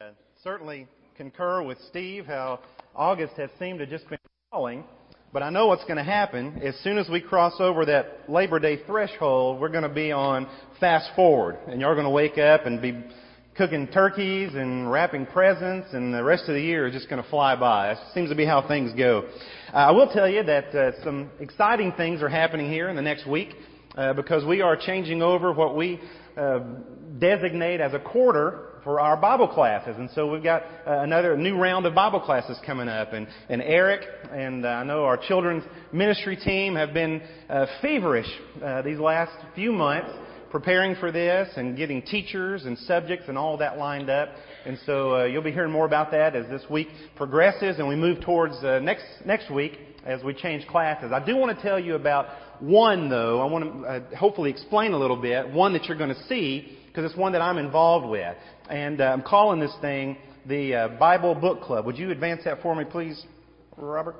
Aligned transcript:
Uh, 0.00 0.06
certainly 0.42 0.88
concur 1.16 1.62
with 1.62 1.78
Steve 1.88 2.26
how 2.26 2.58
August 2.96 3.34
has 3.36 3.48
seemed 3.60 3.78
to 3.78 3.86
just 3.86 4.08
been 4.10 4.18
falling. 4.50 4.82
But 5.32 5.44
I 5.44 5.50
know 5.50 5.68
what's 5.68 5.84
going 5.84 5.98
to 5.98 6.02
happen. 6.02 6.60
As 6.64 6.74
soon 6.82 6.98
as 6.98 7.08
we 7.08 7.20
cross 7.20 7.52
over 7.60 7.84
that 7.84 8.28
Labor 8.28 8.58
Day 8.58 8.80
threshold, 8.86 9.60
we're 9.60 9.68
going 9.68 9.84
to 9.84 9.88
be 9.88 10.10
on 10.10 10.48
fast 10.80 11.10
forward. 11.14 11.58
And 11.68 11.80
you're 11.80 11.94
going 11.94 12.06
to 12.06 12.10
wake 12.10 12.38
up 12.38 12.66
and 12.66 12.82
be 12.82 13.04
cooking 13.56 13.86
turkeys 13.86 14.54
and 14.54 14.90
wrapping 14.90 15.26
presents, 15.26 15.86
and 15.92 16.12
the 16.12 16.24
rest 16.24 16.48
of 16.48 16.56
the 16.56 16.62
year 16.62 16.88
is 16.88 16.92
just 16.92 17.08
going 17.08 17.22
to 17.22 17.30
fly 17.30 17.54
by. 17.54 17.94
That 17.94 17.98
seems 18.14 18.30
to 18.30 18.34
be 18.34 18.44
how 18.44 18.66
things 18.66 18.92
go. 18.98 19.28
Uh, 19.72 19.76
I 19.76 19.90
will 19.92 20.10
tell 20.12 20.28
you 20.28 20.42
that 20.42 20.74
uh, 20.74 21.04
some 21.04 21.30
exciting 21.38 21.92
things 21.92 22.20
are 22.20 22.28
happening 22.28 22.68
here 22.68 22.88
in 22.88 22.96
the 22.96 23.02
next 23.02 23.28
week 23.28 23.50
uh, 23.96 24.12
because 24.12 24.44
we 24.44 24.60
are 24.60 24.76
changing 24.76 25.22
over 25.22 25.52
what 25.52 25.76
we 25.76 26.00
uh, 26.36 26.58
designate 27.20 27.80
as 27.80 27.94
a 27.94 28.00
quarter 28.00 28.70
for 28.84 29.00
our 29.00 29.16
Bible 29.16 29.48
classes. 29.48 29.96
And 29.98 30.10
so 30.14 30.30
we've 30.30 30.42
got 30.42 30.62
uh, 30.62 31.00
another 31.00 31.36
new 31.36 31.56
round 31.56 31.86
of 31.86 31.94
Bible 31.94 32.20
classes 32.20 32.58
coming 32.64 32.88
up. 32.88 33.14
And, 33.14 33.26
and 33.48 33.62
Eric 33.62 34.02
and 34.30 34.64
uh, 34.64 34.68
I 34.68 34.84
know 34.84 35.04
our 35.04 35.16
children's 35.16 35.64
ministry 35.92 36.36
team 36.36 36.76
have 36.76 36.92
been 36.92 37.22
uh, 37.48 37.66
feverish 37.80 38.28
uh, 38.62 38.82
these 38.82 38.98
last 38.98 39.32
few 39.54 39.72
months 39.72 40.10
preparing 40.50 40.94
for 40.96 41.10
this 41.10 41.48
and 41.56 41.76
getting 41.76 42.00
teachers 42.02 42.64
and 42.64 42.78
subjects 42.78 43.24
and 43.26 43.36
all 43.36 43.56
that 43.56 43.78
lined 43.78 44.10
up. 44.10 44.28
And 44.66 44.78
so 44.86 45.16
uh, 45.16 45.24
you'll 45.24 45.42
be 45.42 45.50
hearing 45.50 45.72
more 45.72 45.86
about 45.86 46.10
that 46.12 46.36
as 46.36 46.46
this 46.48 46.62
week 46.70 46.88
progresses 47.16 47.78
and 47.78 47.88
we 47.88 47.96
move 47.96 48.20
towards 48.20 48.54
uh, 48.62 48.78
next 48.80 49.04
next 49.24 49.50
week 49.50 49.78
as 50.04 50.22
we 50.22 50.34
change 50.34 50.66
classes. 50.68 51.10
I 51.12 51.24
do 51.24 51.36
want 51.36 51.56
to 51.56 51.62
tell 51.62 51.80
you 51.80 51.94
about 51.94 52.26
one 52.60 53.08
though. 53.08 53.40
I 53.40 53.50
want 53.50 53.82
to 54.10 54.16
hopefully 54.16 54.50
explain 54.50 54.92
a 54.92 54.98
little 54.98 55.20
bit. 55.20 55.50
One 55.50 55.72
that 55.72 55.86
you're 55.86 55.98
going 55.98 56.14
to 56.14 56.22
see 56.24 56.78
because 56.94 57.10
it's 57.10 57.18
one 57.18 57.32
that 57.32 57.42
I'm 57.42 57.58
involved 57.58 58.06
with. 58.06 58.36
And 58.70 59.00
uh, 59.00 59.04
I'm 59.06 59.22
calling 59.22 59.58
this 59.58 59.74
thing 59.80 60.16
the 60.46 60.74
uh, 60.74 60.88
Bible 60.88 61.34
Book 61.34 61.62
Club. 61.62 61.86
Would 61.86 61.98
you 61.98 62.12
advance 62.12 62.42
that 62.44 62.62
for 62.62 62.74
me, 62.76 62.84
please, 62.84 63.20
Robert? 63.76 64.14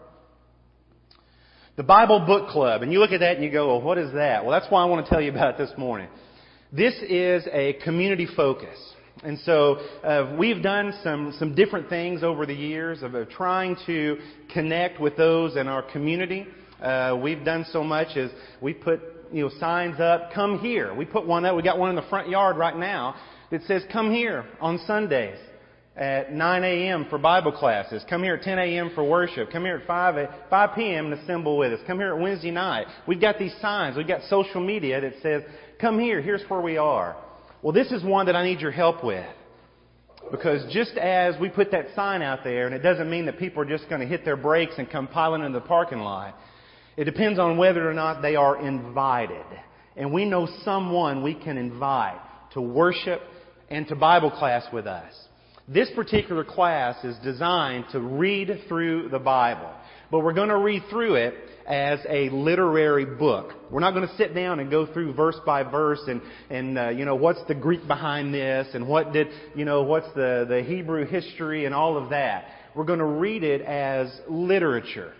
The 1.77 1.84
Bible 1.84 2.25
Book 2.27 2.48
Club. 2.48 2.83
And 2.83 2.92
you 2.92 2.98
look 2.98 3.12
at 3.12 3.20
that 3.20 3.36
and 3.36 3.45
you 3.45 3.52
go, 3.52 3.69
well, 3.69 3.80
what 3.80 3.97
is 3.97 4.12
that? 4.14 4.45
Well, 4.45 4.58
that's 4.58 4.70
why 4.72 4.83
I 4.83 4.86
want 4.86 5.06
to 5.06 5.11
tell 5.11 5.20
you 5.20 5.30
about 5.30 5.55
it 5.55 5.58
this 5.58 5.78
morning. 5.78 6.08
This 6.72 6.95
is 7.08 7.47
a 7.52 7.75
community 7.84 8.27
focus. 8.36 8.77
And 9.22 9.39
so 9.41 9.77
uh, 10.02 10.34
we've 10.36 10.61
done 10.61 10.95
some, 11.05 11.33
some 11.39 11.55
different 11.55 11.89
things 11.89 12.25
over 12.25 12.45
the 12.45 12.55
years 12.55 13.05
of, 13.05 13.14
trying 13.30 13.77
to 13.86 14.19
connect 14.52 15.00
with 15.00 15.17
those 15.17 15.56
in 15.56 15.69
our 15.69 15.83
community. 15.92 16.45
Uh, 16.83 17.17
we've 17.22 17.45
done 17.45 17.64
so 17.70 17.84
much 17.84 18.17
as 18.17 18.30
we 18.61 18.75
put 18.75 19.00
you 19.34 19.42
know, 19.42 19.50
signs 19.58 19.98
up, 19.98 20.32
come 20.32 20.60
here. 20.60 20.94
We 20.94 21.04
put 21.04 21.27
one 21.27 21.44
up, 21.44 21.56
we 21.56 21.62
got 21.62 21.77
one 21.77 21.90
in 21.90 21.96
the 21.96 22.08
front 22.08 22.28
yard 22.28 22.56
right 22.56 22.77
now 22.77 23.16
that 23.50 23.62
says, 23.64 23.82
come 23.92 24.12
here 24.12 24.44
on 24.60 24.78
Sundays 24.86 25.38
at 25.96 26.32
9 26.32 26.64
a.m. 26.64 27.06
for 27.10 27.18
Bible 27.18 27.50
classes. 27.50 28.05
Come 28.08 28.22
here 28.22 28.36
at 28.36 28.42
10 28.42 28.60
a.m. 28.60 28.92
for 28.94 29.02
worship. 29.02 29.50
Come 29.50 29.64
here 29.64 29.78
at 29.78 29.86
5, 29.88 30.28
5 30.48 30.70
p.m. 30.77 31.12
and 31.12 31.20
assemble 31.20 31.58
with 31.58 31.72
us. 31.72 31.80
Come 31.84 31.98
here 31.98 32.14
at 32.14 32.20
Wednesday 32.20 32.52
night. 32.52 32.86
We've 33.08 33.20
got 33.20 33.40
these 33.40 33.55
signs. 33.60 33.96
We've 33.96 34.06
got 34.06 34.22
social 34.28 34.60
media 34.64 35.00
that 35.00 35.14
says, 35.20 35.42
come 35.80 35.98
here, 35.98 36.22
here's 36.22 36.42
where 36.48 36.60
we 36.60 36.77
are. 36.77 37.16
Well, 37.60 37.72
this 37.72 37.90
is 37.90 38.05
one 38.05 38.27
that 38.27 38.36
I 38.36 38.44
need 38.44 38.60
your 38.60 38.70
help 38.70 39.02
with. 39.02 39.27
Because 40.30 40.64
just 40.72 40.92
as 40.92 41.34
we 41.40 41.48
put 41.48 41.72
that 41.72 41.86
sign 41.96 42.22
out 42.22 42.44
there, 42.44 42.66
and 42.66 42.74
it 42.74 42.80
doesn't 42.80 43.10
mean 43.10 43.27
that 43.27 43.38
people 43.38 43.62
are 43.62 43.66
just 43.66 43.88
going 43.88 44.00
to 44.00 44.06
hit 44.06 44.24
their 44.24 44.36
brakes 44.36 44.74
and 44.78 44.88
come 44.88 45.08
piling 45.08 45.42
into 45.42 45.58
the 45.58 45.66
parking 45.66 45.98
lot, 45.98 46.36
it 46.97 47.05
depends 47.05 47.39
on 47.39 47.56
whether 47.56 47.89
or 47.89 47.95
not 47.95 48.23
they 48.23 48.37
are 48.37 48.61
invited. 48.64 49.45
And 49.97 50.12
we 50.12 50.25
know 50.25 50.48
someone 50.64 51.23
we 51.23 51.34
can 51.34 51.56
invite 51.56 52.20
to 52.53 52.61
worship 52.61 53.20
and 53.70 53.86
to 53.89 53.97
Bible 53.97 54.31
class 54.31 54.64
with 54.73 54.86
us. 54.86 55.12
This 55.67 55.91
particular 55.95 56.45
class 56.45 57.03
is 57.05 57.17
designed 57.25 57.86
to 57.92 58.01
read 58.01 58.51
through 58.68 59.08
the 59.08 59.18
Bible. 59.18 59.70
But 60.11 60.20
we're 60.20 60.35
going 60.35 60.51
to 60.51 60.58
read 60.58 60.83
through 60.91 61.14
it 61.14 61.35
as 61.67 62.01
a 62.08 62.29
literary 62.29 63.07
book. 63.07 63.52
We're 63.70 63.80
not 63.80 63.95
going 63.95 64.07
to 64.07 64.17
sit 64.17 64.35
down 64.35 64.61
and 64.61 64.70
go 64.70 64.92
through 64.92 65.14
verse 65.14 65.39
by 65.47 65.63
verse 65.63 66.02
and, 66.07 66.20
and 66.51 66.79
uh, 66.79 66.89
you 66.91 67.07
know, 67.07 67.14
what's 67.14 67.41
the 67.48 67.55
Greek 67.55 67.86
behind 67.89 68.35
this 68.35 68.68
and 68.74 68.86
what 68.86 69.13
did, 69.13 69.29
you 69.55 69.64
know, 69.64 69.83
what's 69.83 70.13
the, 70.14 70.45
the 70.48 70.63
Hebrew 70.63 71.07
history 71.07 71.64
and 71.64 71.74
all 71.74 71.97
of 71.97 72.11
that. 72.11 72.45
We're 72.74 72.85
going 72.85 72.98
to 72.98 73.05
read 73.07 73.42
it 73.42 73.63
as 73.63 74.13
literature. 74.29 75.14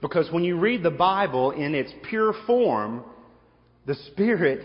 Because 0.00 0.30
when 0.30 0.44
you 0.44 0.58
read 0.58 0.82
the 0.82 0.90
Bible 0.90 1.50
in 1.50 1.74
its 1.74 1.92
pure 2.08 2.32
form, 2.46 3.04
the 3.86 3.94
Spirit 4.12 4.62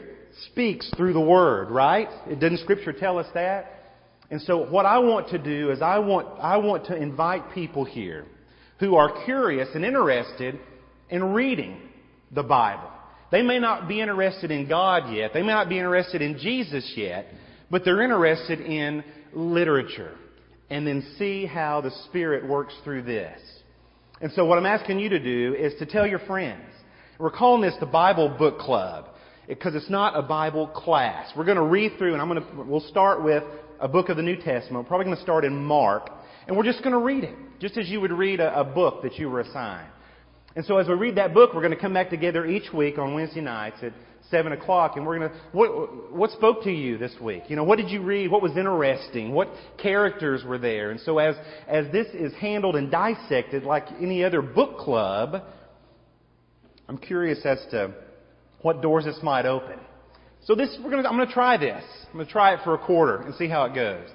speaks 0.51 0.89
through 0.95 1.13
the 1.13 1.21
Word, 1.21 1.69
right? 1.69 2.07
Didn't 2.27 2.59
Scripture 2.59 2.94
tell 2.94 3.17
us 3.17 3.27
that? 3.33 3.69
And 4.29 4.41
so 4.41 4.69
what 4.69 4.85
I 4.85 4.99
want 4.99 5.29
to 5.29 5.38
do 5.38 5.71
is 5.71 5.81
I 5.81 5.99
want, 5.99 6.27
I 6.39 6.57
want 6.57 6.85
to 6.88 6.95
invite 6.95 7.51
people 7.53 7.85
here 7.85 8.25
who 8.79 8.95
are 8.95 9.25
curious 9.25 9.69
and 9.75 9.85
interested 9.85 10.59
in 11.09 11.33
reading 11.33 11.77
the 12.31 12.44
Bible. 12.44 12.89
They 13.31 13.41
may 13.41 13.59
not 13.59 13.88
be 13.88 14.01
interested 14.01 14.51
in 14.51 14.67
God 14.67 15.13
yet. 15.13 15.31
They 15.33 15.41
may 15.41 15.53
not 15.53 15.69
be 15.69 15.77
interested 15.77 16.21
in 16.21 16.38
Jesus 16.38 16.94
yet, 16.95 17.27
but 17.71 17.83
they're 17.85 18.01
interested 18.01 18.59
in 18.59 19.03
literature. 19.33 20.15
And 20.69 20.85
then 20.85 21.03
see 21.17 21.45
how 21.45 21.81
the 21.81 21.91
Spirit 22.05 22.47
works 22.47 22.73
through 22.83 23.03
this. 23.03 23.39
And 24.22 24.31
so 24.34 24.46
what 24.46 24.57
I'm 24.57 24.66
asking 24.66 25.00
you 25.00 25.09
to 25.09 25.19
do 25.19 25.56
is 25.56 25.74
to 25.79 25.85
tell 25.85 26.07
your 26.07 26.19
friends. 26.19 26.63
We're 27.19 27.31
calling 27.31 27.62
this 27.62 27.75
the 27.79 27.85
Bible 27.85 28.29
Book 28.29 28.57
Club 28.59 29.07
because 29.47 29.75
it's 29.75 29.90
not 29.90 30.18
a 30.18 30.22
Bible 30.22 30.68
class. 30.68 31.31
We're 31.35 31.46
going 31.46 31.57
to 31.57 31.63
read 31.63 31.94
through, 31.97 32.13
and 32.13 32.22
I'm 32.22 32.29
going 32.29 32.41
to, 32.41 32.63
we'll 32.63 32.79
start 32.81 33.24
with 33.24 33.44
a 33.79 33.88
book 33.88 34.09
of 34.09 34.18
the 34.18 34.24
New 34.24 34.35
Testament. 34.38 34.74
We're 34.74 34.84
probably 34.84 35.06
going 35.06 35.18
to 35.18 35.24
start 35.24 35.46
in 35.46 35.56
Mark, 35.56 36.09
and 36.47 36.56
we're 36.56 36.63
just 36.63 36.79
going 36.79 36.94
to 36.94 37.00
read 37.00 37.24
it, 37.24 37.35
just 37.59 37.78
as 37.78 37.90
you 37.90 38.00
would 38.01 38.12
read 38.12 38.40
a, 38.40 38.59
a 38.59 38.63
book 38.63 39.03
that 39.03 39.16
you 39.16 39.29
were 39.29 39.41
assigned. 39.41 39.90
And 40.56 40.66
so 40.66 40.78
as 40.78 40.88
we 40.88 40.94
read 40.94 41.16
that 41.18 41.34
book, 41.34 41.53
we're 41.53 41.62
going 41.62 41.74
to 41.74 41.80
come 41.80 41.94
back 41.94 42.09
together 42.09 42.45
each 42.45 42.72
week 42.74 42.97
on 42.97 43.13
Wednesday 43.13 43.41
nights 43.41 43.78
at 43.81 43.94
7 44.29 44.51
o'clock, 44.51 44.94
and 44.95 45.06
we're 45.06 45.19
to, 45.19 45.31
what, 45.51 46.13
what 46.13 46.31
spoke 46.31 46.63
to 46.63 46.72
you 46.72 46.97
this 46.97 47.13
week? 47.22 47.44
You 47.47 47.56
know, 47.56 47.63
what 47.63 47.78
did 47.78 47.89
you 47.89 48.01
read? 48.01 48.31
What 48.31 48.41
was 48.41 48.56
interesting? 48.57 49.31
What 49.31 49.50
characters 49.81 50.44
were 50.44 50.57
there? 50.57 50.91
And 50.91 51.00
so 51.00 51.19
as, 51.19 51.35
as 51.67 51.91
this 51.91 52.07
is 52.13 52.33
handled 52.35 52.75
and 52.75 52.89
dissected 52.89 53.63
like 53.63 53.85
any 54.01 54.23
other 54.23 54.41
book 54.41 54.78
club, 54.78 55.44
I'm 56.88 56.97
curious 56.97 57.45
as 57.45 57.59
to 57.72 57.94
what 58.62 58.81
doors 58.81 59.06
this 59.06 59.19
might 59.22 59.45
open. 59.45 59.79
So 60.45 60.56
this, 60.56 60.78
we're 60.83 60.89
gonna, 60.89 61.07
I'm 61.07 61.17
to 61.25 61.33
try 61.33 61.57
this. 61.57 61.83
I'm 62.12 62.19
to 62.19 62.25
try 62.25 62.53
it 62.53 62.59
for 62.63 62.73
a 62.73 62.78
quarter 62.78 63.22
and 63.22 63.35
see 63.35 63.47
how 63.47 63.66
it 63.66 63.75
goes. 63.75 64.07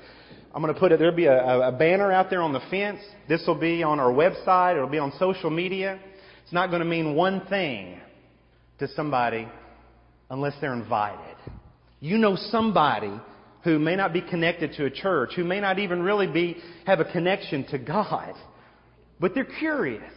I'm 0.54 0.62
going 0.62 0.72
to 0.74 0.80
put 0.80 0.92
it, 0.92 0.98
there'll 0.98 1.14
be 1.14 1.26
a, 1.26 1.68
a 1.68 1.72
banner 1.72 2.10
out 2.10 2.30
there 2.30 2.42
on 2.42 2.52
the 2.52 2.60
fence. 2.70 3.00
This 3.28 3.44
will 3.46 3.58
be 3.58 3.82
on 3.82 4.00
our 4.00 4.10
website. 4.10 4.74
It'll 4.74 4.88
be 4.88 4.98
on 4.98 5.12
social 5.18 5.50
media. 5.50 6.00
It's 6.42 6.52
not 6.52 6.70
going 6.70 6.80
to 6.80 6.86
mean 6.86 7.14
one 7.14 7.46
thing 7.46 8.00
to 8.78 8.88
somebody 8.88 9.46
unless 10.30 10.54
they're 10.60 10.74
invited. 10.74 11.36
You 12.00 12.18
know 12.18 12.36
somebody 12.36 13.12
who 13.64 13.78
may 13.78 13.96
not 13.96 14.12
be 14.12 14.20
connected 14.20 14.72
to 14.74 14.84
a 14.84 14.90
church, 14.90 15.32
who 15.34 15.44
may 15.44 15.60
not 15.60 15.78
even 15.78 16.02
really 16.02 16.26
be, 16.26 16.56
have 16.86 17.00
a 17.00 17.04
connection 17.04 17.66
to 17.68 17.78
God, 17.78 18.34
but 19.18 19.34
they're 19.34 19.44
curious. 19.44 20.12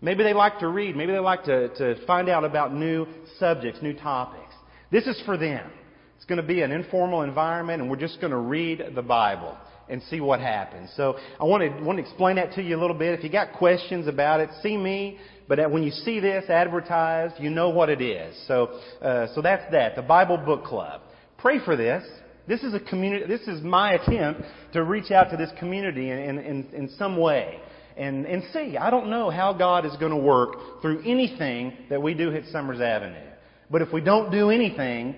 Maybe 0.00 0.24
they 0.24 0.32
like 0.32 0.58
to 0.60 0.68
read. 0.68 0.96
Maybe 0.96 1.12
they 1.12 1.18
like 1.18 1.44
to, 1.44 1.68
to 1.76 2.06
find 2.06 2.28
out 2.28 2.44
about 2.44 2.74
new 2.74 3.06
subjects, 3.38 3.80
new 3.82 3.94
topics. 3.94 4.52
This 4.90 5.06
is 5.06 5.20
for 5.24 5.36
them. 5.36 5.70
It's 6.16 6.24
going 6.24 6.40
to 6.40 6.46
be 6.46 6.62
an 6.62 6.72
informal 6.72 7.22
environment 7.22 7.82
and 7.82 7.90
we're 7.90 7.96
just 7.96 8.20
going 8.20 8.30
to 8.30 8.38
read 8.38 8.82
the 8.94 9.02
Bible 9.02 9.56
and 9.88 10.02
see 10.04 10.20
what 10.20 10.40
happens. 10.40 10.90
So 10.96 11.16
I 11.40 11.44
want 11.44 11.62
to, 11.62 11.84
want 11.84 11.98
to 11.98 12.02
explain 12.02 12.36
that 12.36 12.52
to 12.54 12.62
you 12.62 12.76
a 12.76 12.80
little 12.80 12.96
bit. 12.96 13.18
If 13.18 13.24
you 13.24 13.30
got 13.30 13.52
questions 13.54 14.06
about 14.06 14.40
it, 14.40 14.50
see 14.62 14.76
me. 14.76 15.18
But 15.48 15.70
when 15.70 15.82
you 15.82 15.90
see 15.90 16.20
this 16.20 16.48
advertised, 16.48 17.34
you 17.38 17.50
know 17.50 17.70
what 17.70 17.88
it 17.88 18.00
is. 18.00 18.34
So, 18.46 18.80
uh, 19.02 19.26
so 19.34 19.42
that's 19.42 19.70
that. 19.72 19.96
The 19.96 20.02
Bible 20.02 20.38
Book 20.38 20.64
Club. 20.64 21.02
Pray 21.38 21.58
for 21.64 21.76
this. 21.76 22.04
This 22.46 22.62
is 22.62 22.74
a 22.74 22.80
community. 22.80 23.26
This 23.26 23.46
is 23.48 23.62
my 23.62 23.94
attempt 23.94 24.42
to 24.72 24.82
reach 24.82 25.10
out 25.10 25.30
to 25.30 25.36
this 25.36 25.50
community 25.58 26.10
in, 26.10 26.18
in, 26.18 26.38
in, 26.38 26.68
in 26.72 26.88
some 26.98 27.16
way 27.16 27.60
and, 27.96 28.26
and 28.26 28.42
see. 28.52 28.76
I 28.76 28.90
don't 28.90 29.10
know 29.10 29.30
how 29.30 29.52
God 29.52 29.84
is 29.86 29.96
going 29.96 30.12
to 30.12 30.18
work 30.18 30.80
through 30.80 31.02
anything 31.04 31.76
that 31.90 32.02
we 32.02 32.14
do 32.14 32.32
at 32.34 32.44
Summers 32.46 32.80
Avenue. 32.80 33.30
But 33.70 33.82
if 33.82 33.92
we 33.92 34.00
don't 34.00 34.30
do 34.30 34.50
anything, 34.50 35.16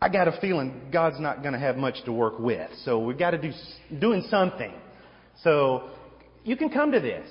I 0.00 0.08
got 0.08 0.28
a 0.28 0.38
feeling 0.40 0.88
God's 0.92 1.18
not 1.20 1.40
going 1.42 1.54
to 1.54 1.58
have 1.58 1.76
much 1.76 2.04
to 2.04 2.12
work 2.12 2.38
with. 2.38 2.68
So 2.84 2.98
we've 2.98 3.18
got 3.18 3.30
to 3.30 3.38
do 3.38 3.50
doing 3.98 4.24
something. 4.30 4.72
So 5.42 5.90
you 6.44 6.56
can 6.56 6.68
come 6.70 6.92
to 6.92 7.00
this, 7.00 7.28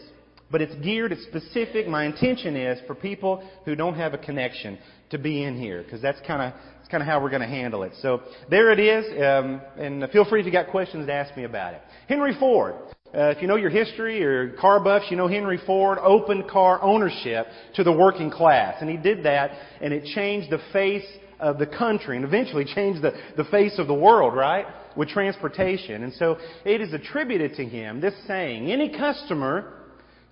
but 0.52 0.62
it's 0.62 0.74
geared, 0.84 1.12
it's 1.12 1.24
specific. 1.24 1.88
My 1.88 2.06
intention 2.06 2.56
is 2.56 2.80
for 2.88 2.96
people 2.96 3.48
who 3.66 3.76
don't 3.76 3.96
have 3.96 4.14
a 4.14 4.18
connection 4.18 4.80
to 5.12 5.18
be 5.18 5.44
in 5.44 5.58
here 5.60 5.84
because 5.84 6.02
that's 6.02 6.20
kind 6.26 6.42
of 6.42 6.60
that's 6.78 6.90
kind 6.90 7.02
of 7.02 7.08
how 7.08 7.22
we're 7.22 7.30
going 7.30 7.42
to 7.42 7.48
handle 7.48 7.84
it. 7.84 7.94
So 8.02 8.22
there 8.50 8.72
it 8.72 8.80
is, 8.80 9.06
um, 9.24 9.62
and 9.78 10.10
feel 10.12 10.26
free 10.26 10.40
if 10.40 10.46
you 10.46 10.52
got 10.52 10.70
questions 10.70 11.06
to 11.08 11.14
ask 11.14 11.36
me 11.38 11.44
about 11.44 11.76
it. 11.76 11.82
Henry 12.08 12.36
Ford 12.40 12.76
uh, 13.16 13.30
if 13.30 13.42
you 13.42 13.48
know 13.48 13.56
your 13.56 13.70
history 13.70 14.22
or 14.24 14.52
car 14.58 14.84
buffs, 14.84 15.06
you 15.10 15.16
know 15.16 15.28
Henry 15.28 15.58
Ford 15.66 15.98
opened 16.00 16.50
car 16.50 16.82
ownership 16.82 17.48
to 17.76 17.84
the 17.84 17.92
working 17.92 18.30
class. 18.30 18.76
And 18.82 18.90
he 18.90 18.98
did 18.98 19.24
that, 19.24 19.52
and 19.80 19.94
it 19.94 20.04
changed 20.14 20.52
the 20.52 20.60
face 20.74 21.06
of 21.40 21.58
the 21.60 21.66
country, 21.66 22.16
and 22.16 22.26
eventually 22.26 22.66
change 22.66 23.02
the, 23.02 23.12
the 23.38 23.44
face 23.46 23.78
of 23.78 23.88
the 23.88 23.94
world, 23.94 24.36
right? 24.36 24.66
With 24.96 25.10
transportation. 25.10 26.04
And 26.04 26.14
so 26.14 26.38
it 26.64 26.82
is 26.82 26.94
attributed 26.94 27.56
to 27.56 27.66
him, 27.66 28.02
this 28.02 28.14
saying, 28.28 28.72
any 28.72 28.90
customer 28.90 29.74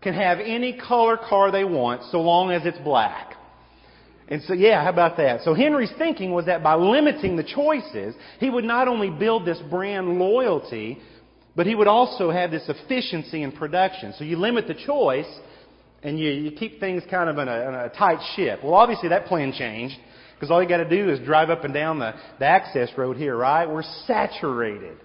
can 0.01 0.13
have 0.13 0.39
any 0.39 0.77
color 0.77 1.17
car 1.17 1.51
they 1.51 1.63
want 1.63 2.03
so 2.11 2.21
long 2.21 2.51
as 2.51 2.65
it's 2.65 2.77
black. 2.79 3.35
And 4.27 4.41
so, 4.43 4.53
yeah, 4.53 4.83
how 4.83 4.89
about 4.89 5.17
that? 5.17 5.41
So 5.41 5.53
Henry's 5.53 5.91
thinking 5.97 6.31
was 6.31 6.45
that 6.45 6.63
by 6.63 6.75
limiting 6.75 7.35
the 7.35 7.43
choices, 7.43 8.15
he 8.39 8.49
would 8.49 8.63
not 8.63 8.87
only 8.87 9.09
build 9.09 9.45
this 9.45 9.59
brand 9.69 10.17
loyalty, 10.17 10.99
but 11.55 11.67
he 11.67 11.75
would 11.75 11.87
also 11.87 12.31
have 12.31 12.49
this 12.49 12.67
efficiency 12.67 13.43
in 13.43 13.51
production. 13.51 14.13
So 14.17 14.23
you 14.23 14.37
limit 14.37 14.67
the 14.67 14.73
choice, 14.73 15.27
and 16.01 16.17
you, 16.17 16.31
you 16.31 16.51
keep 16.51 16.79
things 16.79 17.03
kind 17.09 17.29
of 17.29 17.37
in 17.37 17.47
a, 17.47 17.67
in 17.67 17.73
a 17.75 17.89
tight 17.89 18.19
ship. 18.35 18.61
Well, 18.63 18.73
obviously 18.73 19.09
that 19.09 19.25
plan 19.25 19.51
changed, 19.51 19.95
because 20.43 20.51
all 20.51 20.61
you 20.61 20.67
got 20.67 20.83
to 20.83 20.89
do 20.89 21.09
is 21.09 21.19
drive 21.19 21.49
up 21.49 21.63
and 21.63 21.73
down 21.73 21.99
the, 21.99 22.13
the 22.37 22.45
access 22.45 22.89
road 22.97 23.15
here, 23.15 23.37
right? 23.37 23.65
We're 23.65 23.81
saturated 24.05 24.97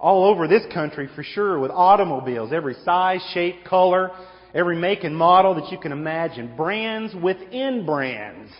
all 0.00 0.24
over 0.24 0.48
this 0.48 0.62
country 0.72 1.06
for 1.14 1.22
sure 1.22 1.58
with 1.58 1.70
automobiles, 1.70 2.50
every 2.50 2.76
size, 2.82 3.20
shape, 3.34 3.56
color, 3.68 4.10
every 4.54 4.74
make 4.74 5.04
and 5.04 5.14
model 5.14 5.54
that 5.56 5.70
you 5.70 5.76
can 5.76 5.92
imagine, 5.92 6.56
brands 6.56 7.14
within 7.22 7.84
brands 7.84 8.50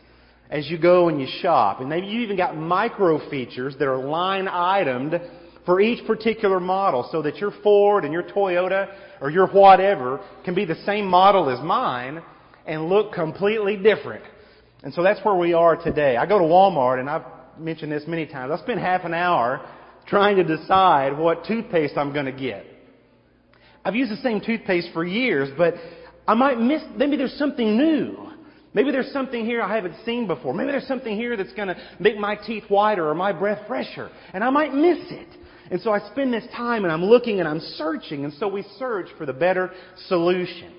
as 0.50 0.68
you 0.68 0.76
go 0.76 1.08
and 1.08 1.18
you 1.18 1.26
shop. 1.40 1.80
And 1.80 1.88
maybe 1.88 2.06
you 2.06 2.20
even 2.20 2.36
got 2.36 2.54
micro 2.54 3.30
features 3.30 3.74
that 3.78 3.88
are 3.88 3.96
line 3.96 4.44
itemed 4.44 5.26
for 5.64 5.80
each 5.80 6.06
particular 6.06 6.60
model 6.60 7.08
so 7.10 7.22
that 7.22 7.36
your 7.36 7.52
Ford 7.62 8.04
and 8.04 8.12
your 8.12 8.24
Toyota 8.24 8.94
or 9.22 9.30
your 9.30 9.46
whatever 9.46 10.22
can 10.44 10.54
be 10.54 10.66
the 10.66 10.82
same 10.84 11.06
model 11.06 11.48
as 11.48 11.64
mine 11.64 12.22
and 12.66 12.90
look 12.90 13.14
completely 13.14 13.78
different. 13.78 14.22
And 14.82 14.92
so 14.94 15.02
that's 15.02 15.24
where 15.24 15.34
we 15.34 15.52
are 15.52 15.76
today. 15.76 16.16
I 16.16 16.26
go 16.26 16.38
to 16.38 16.44
Walmart 16.44 17.00
and 17.00 17.08
I've 17.08 17.24
mentioned 17.58 17.90
this 17.90 18.04
many 18.06 18.26
times. 18.26 18.52
I 18.52 18.62
spend 18.62 18.80
half 18.80 19.04
an 19.04 19.14
hour 19.14 19.66
trying 20.06 20.36
to 20.36 20.44
decide 20.44 21.16
what 21.16 21.44
toothpaste 21.44 21.96
I'm 21.96 22.12
going 22.12 22.26
to 22.26 22.32
get. 22.32 22.64
I've 23.84 23.94
used 23.94 24.10
the 24.10 24.22
same 24.22 24.40
toothpaste 24.40 24.90
for 24.92 25.04
years, 25.04 25.48
but 25.56 25.74
I 26.26 26.34
might 26.34 26.58
miss, 26.58 26.82
maybe 26.96 27.16
there's 27.16 27.38
something 27.38 27.76
new. 27.76 28.26
Maybe 28.74 28.90
there's 28.90 29.12
something 29.12 29.44
here 29.44 29.62
I 29.62 29.74
haven't 29.74 29.94
seen 30.04 30.26
before. 30.26 30.52
Maybe 30.52 30.70
there's 30.70 30.86
something 30.86 31.16
here 31.16 31.36
that's 31.36 31.52
going 31.54 31.68
to 31.68 31.76
make 31.98 32.18
my 32.18 32.36
teeth 32.36 32.64
whiter 32.68 33.08
or 33.08 33.14
my 33.14 33.32
breath 33.32 33.66
fresher. 33.66 34.10
And 34.34 34.44
I 34.44 34.50
might 34.50 34.74
miss 34.74 34.98
it. 35.10 35.28
And 35.70 35.80
so 35.80 35.92
I 35.92 36.00
spend 36.10 36.32
this 36.32 36.46
time 36.54 36.84
and 36.84 36.92
I'm 36.92 37.04
looking 37.04 37.40
and 37.40 37.48
I'm 37.48 37.60
searching. 37.60 38.24
And 38.24 38.34
so 38.34 38.48
we 38.48 38.64
search 38.78 39.06
for 39.16 39.24
the 39.24 39.32
better 39.32 39.72
solution. 40.08 40.74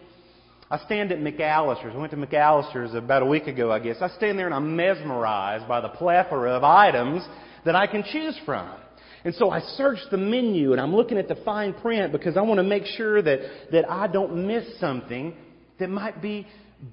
I 0.69 0.79
stand 0.79 1.13
at 1.13 1.19
McAllister's. 1.19 1.95
I 1.95 1.97
went 1.97 2.11
to 2.11 2.17
McAllister's 2.17 2.93
about 2.93 3.23
a 3.23 3.25
week 3.25 3.47
ago, 3.47 3.71
I 3.71 3.79
guess. 3.79 3.97
I 4.01 4.09
stand 4.09 4.37
there 4.37 4.47
and 4.47 4.55
I'm 4.55 4.75
mesmerized 4.75 5.67
by 5.67 5.79
the 5.79 5.89
plethora 5.89 6.51
of 6.51 6.63
items 6.63 7.25
that 7.63 7.75
I 7.75 7.87
can 7.87 8.03
choose 8.03 8.37
from. 8.45 8.69
And 9.23 9.33
so 9.35 9.49
I 9.49 9.61
search 9.61 9.99
the 10.11 10.17
menu 10.17 10.73
and 10.73 10.81
I'm 10.81 10.93
looking 10.93 11.17
at 11.17 11.29
the 11.29 11.35
fine 11.45 11.73
print 11.73 12.11
because 12.11 12.35
I 12.35 12.41
want 12.41 12.59
to 12.59 12.63
make 12.63 12.85
sure 12.85 13.21
that, 13.21 13.39
that 13.71 13.89
I 13.89 14.07
don't 14.07 14.45
miss 14.45 14.65
something 14.79 15.35
that 15.79 15.89
might 15.89 16.21
be 16.21 16.45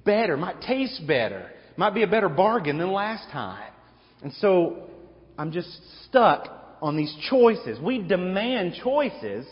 better, 0.05 0.37
might 0.37 0.61
taste 0.61 1.05
better, 1.05 1.51
might 1.75 1.93
be 1.93 2.03
a 2.03 2.07
better 2.07 2.29
bargain 2.29 2.77
than 2.77 2.91
last 2.91 3.29
time. 3.31 3.71
And 4.23 4.31
so 4.33 4.89
I'm 5.37 5.51
just 5.51 5.69
stuck 6.05 6.77
on 6.81 6.95
these 6.95 7.13
choices. 7.29 7.79
We 7.79 8.01
demand 8.01 8.75
choices, 8.81 9.45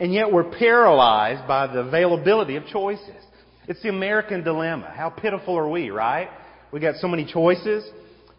and 0.00 0.12
yet 0.12 0.32
we're 0.32 0.50
paralyzed 0.50 1.46
by 1.46 1.68
the 1.68 1.80
availability 1.80 2.56
of 2.56 2.66
choices. 2.66 3.22
It's 3.68 3.82
the 3.82 3.88
American 3.88 4.42
dilemma. 4.42 4.92
How 4.94 5.10
pitiful 5.10 5.56
are 5.56 5.68
we, 5.68 5.90
right? 5.90 6.28
We 6.72 6.80
got 6.80 6.96
so 6.96 7.08
many 7.08 7.24
choices. 7.24 7.84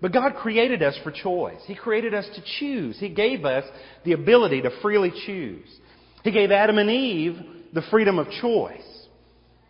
But 0.02 0.12
God 0.12 0.36
created 0.36 0.84
us 0.84 1.00
for 1.02 1.12
choice. 1.12 1.62
He 1.66 1.76
created 1.76 2.14
us 2.14 2.28
to 2.36 2.44
choose. 2.60 3.00
He 3.00 3.08
gave 3.08 3.46
us 3.46 3.64
the 4.04 4.12
ability 4.12 4.62
to 4.64 4.82
freely 4.82 5.14
choose. 5.26 5.66
He 6.26 6.32
gave 6.32 6.52
Adam 6.52 6.78
and 6.78 6.90
Eve 6.90 7.38
the 7.74 7.84
freedom 7.90 8.20
of 8.20 8.28
choice. 8.42 8.82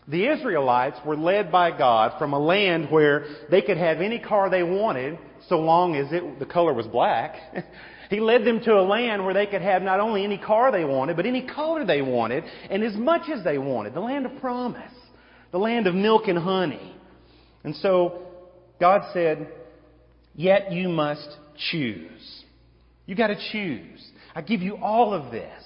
The 0.07 0.27
Israelites 0.27 0.97
were 1.05 1.15
led 1.15 1.51
by 1.51 1.77
God 1.77 2.17
from 2.17 2.33
a 2.33 2.39
land 2.39 2.89
where 2.89 3.25
they 3.51 3.61
could 3.61 3.77
have 3.77 4.01
any 4.01 4.17
car 4.19 4.49
they 4.49 4.63
wanted 4.63 5.19
so 5.47 5.59
long 5.59 5.95
as 5.95 6.11
it, 6.11 6.39
the 6.39 6.45
color 6.45 6.73
was 6.73 6.87
black. 6.87 7.35
he 8.09 8.19
led 8.19 8.43
them 8.43 8.59
to 8.61 8.73
a 8.73 8.81
land 8.81 9.23
where 9.23 9.33
they 9.33 9.45
could 9.45 9.61
have 9.61 9.81
not 9.81 9.99
only 9.99 10.23
any 10.23 10.37
car 10.37 10.71
they 10.71 10.83
wanted, 10.83 11.15
but 11.15 11.25
any 11.25 11.47
color 11.47 11.85
they 11.85 12.01
wanted 12.01 12.43
and 12.69 12.83
as 12.83 12.95
much 12.95 13.29
as 13.29 13.43
they 13.43 13.57
wanted. 13.57 13.93
The 13.93 14.01
land 14.01 14.25
of 14.25 14.35
promise. 14.41 14.92
The 15.53 15.59
land 15.59 15.87
of 15.87 15.95
milk 15.95 16.23
and 16.27 16.37
honey. 16.37 16.93
And 17.63 17.75
so 17.77 18.23
God 18.81 19.03
said, 19.13 19.47
yet 20.35 20.73
you 20.73 20.89
must 20.89 21.29
choose. 21.71 22.43
You 23.05 23.15
gotta 23.15 23.37
choose. 23.51 24.05
I 24.35 24.41
give 24.41 24.61
you 24.61 24.77
all 24.77 25.13
of 25.13 25.31
this, 25.31 25.63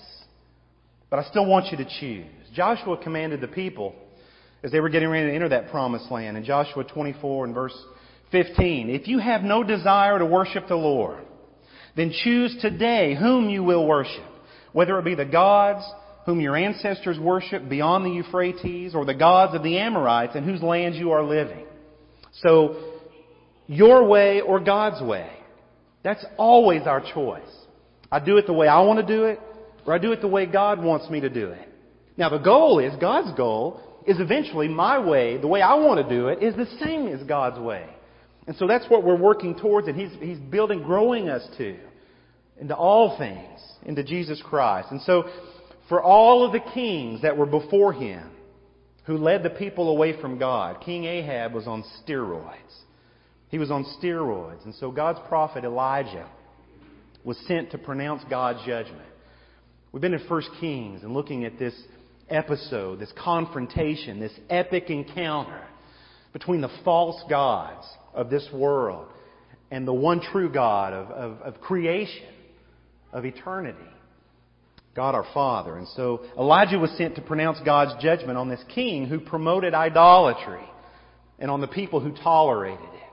but 1.10 1.20
I 1.20 1.24
still 1.24 1.46
want 1.46 1.72
you 1.72 1.78
to 1.78 1.86
choose. 2.00 2.26
Joshua 2.54 2.98
commanded 3.02 3.42
the 3.42 3.48
people 3.48 3.96
as 4.62 4.72
they 4.72 4.82
were 4.82 4.90
getting 4.90 5.10
ready 5.10 5.30
to 5.30 5.36
enter 5.36 5.50
that 5.50 5.72
promised 5.72 6.12
land 6.12 6.36
in 6.36 6.44
Joshua 6.44 6.84
24 6.84 7.46
and 7.46 7.56
verse 7.56 7.78
15. 8.32 8.90
If 8.90 9.08
you 9.08 9.20
have 9.20 9.42
no 9.44 9.64
desire 9.64 10.20
to 10.20 10.26
worship 10.26 10.68
the 10.68 10.76
Lord, 10.76 11.24
then 11.96 12.12
choose 12.24 12.58
today 12.62 13.16
whom 13.18 13.50
you 13.50 13.64
will 13.64 13.88
worship, 13.88 14.26
whether 14.74 15.00
it 15.00 15.06
be 15.06 15.16
the 15.16 15.26
gods 15.26 15.86
whom 16.28 16.42
your 16.42 16.58
ancestors 16.58 17.18
worshiped 17.18 17.70
beyond 17.70 18.06
the 18.06 18.10
Euphrates 18.10 18.94
or 18.94 19.06
the 19.06 19.14
gods 19.14 19.56
of 19.56 19.64
the 19.64 19.78
Amorites 19.78 20.36
in 20.36 20.44
whose 20.44 20.62
lands 20.62 20.98
you 20.98 21.12
are 21.12 21.24
living. 21.24 21.66
So, 22.42 22.76
your 23.66 24.06
way 24.06 24.42
or 24.42 24.60
God's 24.60 25.02
way. 25.02 25.32
That's 26.04 26.24
always 26.38 26.84
our 26.84 27.02
choice. 27.02 27.50
I 28.12 28.20
do 28.20 28.36
it 28.38 28.46
the 28.46 28.54
way 28.54 28.68
I 28.68 28.82
want 28.82 29.00
to 29.00 29.06
do 29.06 29.24
it, 29.24 29.40
or 29.86 29.96
I 29.96 30.00
do 30.00 30.12
it 30.12 30.20
the 30.20 30.28
way 30.28 30.46
God 30.46 30.84
wants 30.84 31.10
me 31.10 31.22
to 31.22 31.30
do 31.30 31.48
it. 31.48 31.68
Now 32.18 32.28
the 32.28 32.40
goal 32.40 32.80
is, 32.80 32.94
God's 33.00 33.36
goal 33.38 33.82
is 34.06 34.20
eventually 34.20 34.68
my 34.68 35.00
way, 35.00 35.38
the 35.38 35.48
way 35.48 35.62
I 35.62 35.76
want 35.76 36.06
to 36.06 36.14
do 36.14 36.28
it, 36.28 36.44
is 36.44 36.56
the 36.56 36.68
same 36.84 37.08
as 37.08 37.24
God's 37.24 37.60
way. 37.60 37.86
And 38.48 38.56
so 38.58 38.68
that's 38.68 38.90
what 38.90 39.04
we're 39.04 39.18
working 39.18 39.56
towards, 39.56 39.88
and 39.88 39.98
He's, 39.98 40.12
He's 40.20 40.40
building, 40.40 40.84
growing 40.84 41.30
us 41.30 41.48
to, 41.58 41.78
into 42.60 42.76
all 42.76 43.18
things, 43.18 43.62
into 43.86 44.04
Jesus 44.04 44.42
Christ. 44.46 44.90
And 44.92 45.02
so, 45.02 45.24
for 45.90 46.02
all 46.02 46.46
of 46.46 46.52
the 46.52 46.72
kings 46.74 47.22
that 47.22 47.38
were 47.38 47.46
before 47.46 47.94
Him, 47.94 48.30
who 49.06 49.18
led 49.18 49.44
the 49.44 49.50
people 49.50 49.90
away 49.90 50.20
from 50.20 50.38
God, 50.38 50.82
King 50.82 51.06
Ahab 51.06 51.54
was 51.54 51.66
on 51.66 51.84
steroids. 52.06 52.54
He 53.50 53.58
was 53.58 53.72
on 53.72 53.86
steroids. 54.02 54.66
And 54.66 54.76
so 54.76 54.92
God's 54.92 55.20
prophet 55.28 55.64
Elijah 55.64 56.30
was 57.24 57.38
sent 57.48 57.72
to 57.72 57.78
pronounce 57.78 58.24
God's 58.30 58.60
judgment. 58.66 59.08
We've 59.92 60.02
been 60.02 60.14
in 60.14 60.20
1 60.20 60.42
Kings 60.60 61.04
and 61.04 61.14
looking 61.14 61.46
at 61.46 61.58
this 61.58 61.74
episode, 62.30 63.00
this 63.00 63.14
confrontation, 63.18 64.20
this 64.20 64.38
epic 64.50 64.90
encounter 64.90 65.64
between 66.34 66.62
the 66.62 66.70
false 66.84 67.24
gods 67.30 67.86
of 68.14 68.30
this 68.30 68.48
world 68.54 69.08
and 69.72 69.88
the 69.88 69.94
one 69.94 70.20
true 70.20 70.52
God 70.52 70.94
of, 70.94 71.10
of, 71.12 71.42
of 71.42 71.62
creation, 71.62 72.34
of 73.14 73.26
eternity. 73.26 73.78
God 74.98 75.14
our 75.14 75.28
Father. 75.32 75.78
And 75.78 75.88
so 75.90 76.22
Elijah 76.40 76.80
was 76.80 76.90
sent 76.98 77.16
to 77.16 77.22
pronounce 77.22 77.60
God's 77.64 78.04
judgment 78.04 78.36
on 78.36 78.50
this 78.50 78.64
king 78.74 79.06
who 79.06 79.20
promoted 79.20 79.76
idolatry 79.76 80.66
and 81.38 81.52
on 81.52 81.62
the 81.62 81.68
people 81.68 82.00
who 82.00 82.12
tolerated 82.12 82.84
it. 82.84 83.04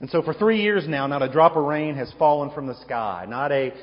And 0.00 0.08
so 0.08 0.22
for 0.22 0.32
three 0.32 0.62
years 0.62 0.88
now, 0.88 1.06
not 1.06 1.22
a 1.22 1.30
drop 1.30 1.54
of 1.54 1.64
rain 1.64 1.96
has 1.96 2.10
fallen 2.18 2.50
from 2.54 2.66
the 2.66 2.80
sky. 2.80 3.26
Not 3.28 3.52
a 3.52 3.74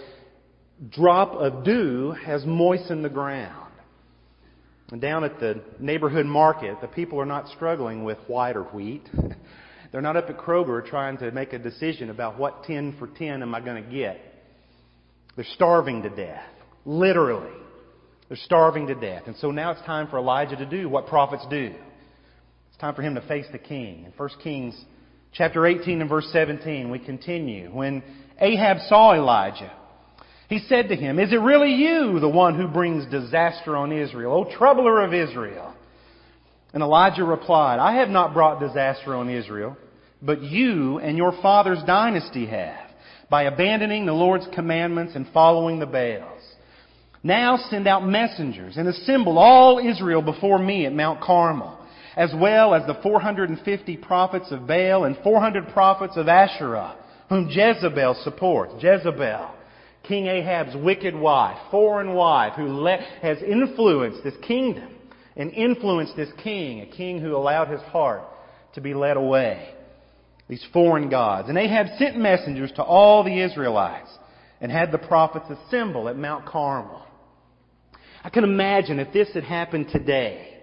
drop 0.89 1.33
of 1.33 1.63
dew 1.63 2.15
has 2.25 2.43
moistened 2.47 3.05
the 3.05 3.09
ground. 3.09 3.73
And 4.91 4.99
down 4.99 5.23
at 5.23 5.39
the 5.39 5.61
neighborhood 5.79 6.25
market, 6.25 6.81
the 6.81 6.87
people 6.87 7.21
are 7.21 7.27
not 7.27 7.47
struggling 7.49 8.03
with 8.03 8.17
white 8.25 8.57
or 8.57 8.63
wheat. 8.63 9.07
They're 9.91 10.01
not 10.01 10.17
up 10.17 10.31
at 10.31 10.37
Kroger 10.39 10.83
trying 10.83 11.19
to 11.19 11.29
make 11.29 11.53
a 11.53 11.59
decision 11.59 12.09
about 12.09 12.39
what 12.39 12.63
10 12.63 12.95
for 12.97 13.05
10 13.05 13.43
am 13.43 13.53
I 13.53 13.61
going 13.61 13.83
to 13.83 13.89
get. 13.89 14.19
They're 15.35 15.45
starving 15.53 16.01
to 16.01 16.09
death. 16.09 16.43
Literally. 16.85 17.51
They're 18.27 18.37
starving 18.37 18.87
to 18.87 18.95
death. 18.95 19.23
And 19.25 19.35
so 19.37 19.51
now 19.51 19.71
it's 19.71 19.81
time 19.81 20.07
for 20.07 20.17
Elijah 20.17 20.55
to 20.55 20.65
do 20.65 20.87
what 20.87 21.07
prophets 21.07 21.45
do. 21.49 21.73
It's 22.69 22.77
time 22.79 22.95
for 22.95 23.01
him 23.01 23.15
to 23.15 23.27
face 23.27 23.47
the 23.51 23.57
king. 23.57 24.05
In 24.05 24.13
1 24.15 24.29
Kings 24.43 24.79
chapter 25.33 25.65
18 25.65 26.01
and 26.01 26.09
verse 26.09 26.29
17, 26.31 26.91
we 26.91 26.99
continue. 26.99 27.69
When 27.69 28.03
Ahab 28.39 28.77
saw 28.87 29.13
Elijah, 29.13 29.71
he 30.47 30.59
said 30.59 30.89
to 30.89 30.95
him, 30.95 31.19
Is 31.19 31.31
it 31.31 31.37
really 31.37 31.73
you, 31.73 32.19
the 32.19 32.29
one 32.29 32.55
who 32.55 32.67
brings 32.67 33.09
disaster 33.11 33.75
on 33.75 33.91
Israel, 33.91 34.33
O 34.33 34.57
troubler 34.57 35.03
of 35.03 35.13
Israel? 35.13 35.73
And 36.73 36.83
Elijah 36.83 37.23
replied, 37.23 37.79
I 37.79 37.95
have 37.95 38.09
not 38.09 38.33
brought 38.33 38.59
disaster 38.59 39.15
on 39.15 39.29
Israel, 39.29 39.75
but 40.21 40.41
you 40.41 40.99
and 40.99 41.17
your 41.17 41.33
father's 41.41 41.83
dynasty 41.85 42.45
have, 42.45 42.89
by 43.29 43.43
abandoning 43.43 44.05
the 44.05 44.13
Lord's 44.13 44.47
commandments 44.53 45.13
and 45.15 45.27
following 45.33 45.79
the 45.79 45.87
Baals. 45.87 46.38
Now 47.23 47.57
send 47.69 47.87
out 47.87 48.07
messengers 48.07 48.77
and 48.77 48.87
assemble 48.87 49.37
all 49.37 49.79
Israel 49.79 50.21
before 50.21 50.59
me 50.59 50.85
at 50.85 50.93
Mount 50.93 51.21
Carmel, 51.21 51.77
as 52.15 52.33
well 52.35 52.73
as 52.73 52.85
the 52.87 52.99
450 53.03 53.97
prophets 53.97 54.51
of 54.51 54.65
Baal 54.65 55.03
and 55.03 55.17
400 55.17 55.69
prophets 55.69 56.15
of 56.15 56.29
Asherah, 56.29 56.95
whom 57.27 57.49
Jezebel 57.49 58.21
supports. 58.23 58.73
Jezebel, 58.81 59.51
King 60.03 60.27
Ahab's 60.27 60.75
wicked 60.77 61.13
wife, 61.13 61.57
foreign 61.69 62.13
wife, 62.13 62.53
who 62.53 62.85
has 63.21 63.37
influenced 63.43 64.23
this 64.23 64.37
kingdom 64.41 64.95
and 65.35 65.51
influenced 65.51 66.15
this 66.15 66.29
king, 66.41 66.81
a 66.81 66.85
king 66.85 67.19
who 67.19 67.35
allowed 67.35 67.67
his 67.67 67.81
heart 67.81 68.23
to 68.75 68.81
be 68.81 68.93
led 68.93 69.17
away. 69.17 69.73
These 70.47 70.65
foreign 70.73 71.09
gods. 71.09 71.49
And 71.49 71.57
Ahab 71.57 71.87
sent 71.99 72.17
messengers 72.17 72.71
to 72.77 72.83
all 72.83 73.23
the 73.23 73.41
Israelites 73.41 74.09
and 74.61 74.71
had 74.71 74.91
the 74.91 74.97
prophets 74.97 75.45
assemble 75.49 76.09
at 76.09 76.17
Mount 76.17 76.45
Carmel. 76.45 77.05
I 78.23 78.29
can 78.29 78.43
imagine 78.43 78.99
if 78.99 79.13
this 79.13 79.29
had 79.33 79.43
happened 79.43 79.89
today, 79.91 80.57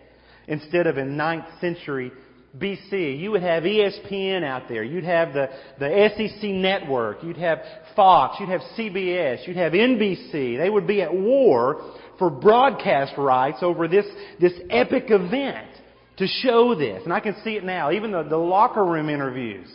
instead 0.46 0.86
of 0.86 0.98
in 0.98 1.16
9th 1.16 1.60
century 1.60 2.12
BC, 2.56 3.18
you 3.18 3.30
would 3.32 3.42
have 3.42 3.64
ESPN 3.64 4.42
out 4.42 4.68
there, 4.68 4.82
you'd 4.82 5.04
have 5.04 5.32
the, 5.32 5.48
the 5.78 6.08
SEC 6.16 6.50
network, 6.50 7.22
you'd 7.22 7.36
have 7.36 7.58
Fox, 7.94 8.36
you'd 8.40 8.48
have 8.48 8.62
CBS, 8.78 9.46
you'd 9.46 9.56
have 9.56 9.72
NBC. 9.72 10.58
They 10.58 10.70
would 10.70 10.86
be 10.86 11.02
at 11.02 11.12
war 11.12 11.94
for 12.18 12.30
broadcast 12.30 13.14
rights 13.18 13.58
over 13.62 13.88
this, 13.88 14.06
this 14.40 14.54
epic 14.70 15.04
event 15.08 15.68
to 16.16 16.26
show 16.26 16.74
this. 16.74 17.02
And 17.04 17.12
I 17.12 17.20
can 17.20 17.36
see 17.44 17.56
it 17.56 17.64
now. 17.64 17.92
Even 17.92 18.12
the, 18.12 18.22
the 18.22 18.38
locker 18.38 18.84
room 18.84 19.10
interviews 19.10 19.68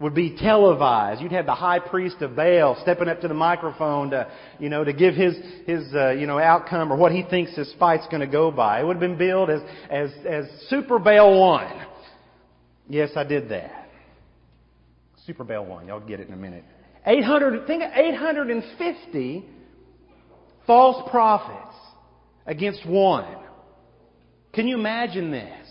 would 0.00 0.14
be 0.14 0.36
televised. 0.36 1.20
You'd 1.20 1.32
have 1.32 1.46
the 1.46 1.54
high 1.54 1.80
priest 1.80 2.22
of 2.22 2.36
Baal 2.36 2.78
stepping 2.82 3.08
up 3.08 3.20
to 3.22 3.28
the 3.28 3.34
microphone 3.34 4.10
to, 4.10 4.30
you 4.58 4.68
know, 4.68 4.84
to 4.84 4.92
give 4.92 5.14
his, 5.14 5.36
his, 5.66 5.92
uh, 5.92 6.10
you 6.10 6.26
know, 6.26 6.38
outcome 6.38 6.92
or 6.92 6.96
what 6.96 7.10
he 7.10 7.24
thinks 7.24 7.54
his 7.56 7.72
fight's 7.78 8.06
going 8.06 8.20
to 8.20 8.26
go 8.26 8.50
by. 8.50 8.80
It 8.80 8.86
would 8.86 8.96
have 8.96 9.00
been 9.00 9.18
billed 9.18 9.50
as, 9.50 9.60
as, 9.90 10.10
as 10.24 10.44
Super 10.68 10.98
Baal 10.98 11.40
1. 11.40 11.86
Yes, 12.88 13.10
I 13.16 13.24
did 13.24 13.48
that. 13.48 13.90
Super 15.26 15.44
Baal 15.44 15.66
1. 15.66 15.88
Y'all 15.88 16.00
get 16.00 16.20
it 16.20 16.28
in 16.28 16.34
a 16.34 16.38
minute. 16.38 16.64
800, 17.04 17.66
think 17.66 17.82
of 17.82 17.90
850 17.94 19.44
false 20.66 21.08
prophets 21.10 21.74
against 22.46 22.86
one. 22.86 23.36
Can 24.52 24.68
you 24.68 24.76
imagine 24.78 25.30
this? 25.30 25.66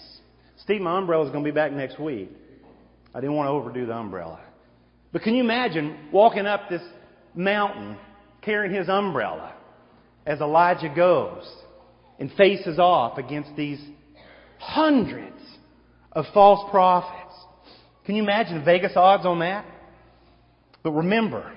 Steve, 0.63 0.81
my 0.81 0.97
umbrella 0.97 1.25
is 1.25 1.31
going 1.31 1.43
to 1.43 1.49
be 1.49 1.55
back 1.55 1.71
next 1.71 1.99
week. 1.99 2.29
I 3.13 3.19
didn't 3.21 3.35
want 3.35 3.47
to 3.47 3.51
overdo 3.51 3.85
the 3.85 3.93
umbrella. 3.93 4.39
But 5.11 5.21
can 5.21 5.33
you 5.33 5.43
imagine 5.43 6.09
walking 6.11 6.45
up 6.45 6.69
this 6.69 6.81
mountain 7.33 7.97
carrying 8.41 8.73
his 8.73 8.89
umbrella 8.89 9.53
as 10.25 10.41
Elijah 10.41 10.91
goes 10.93 11.49
and 12.19 12.31
faces 12.33 12.79
off 12.79 13.17
against 13.17 13.55
these 13.55 13.79
hundreds 14.59 15.41
of 16.11 16.25
false 16.33 16.69
prophets? 16.69 17.33
Can 18.05 18.15
you 18.15 18.23
imagine 18.23 18.59
the 18.59 18.65
Vegas 18.65 18.93
odds 18.95 19.25
on 19.25 19.39
that? 19.39 19.65
But 20.83 20.91
remember, 20.91 21.51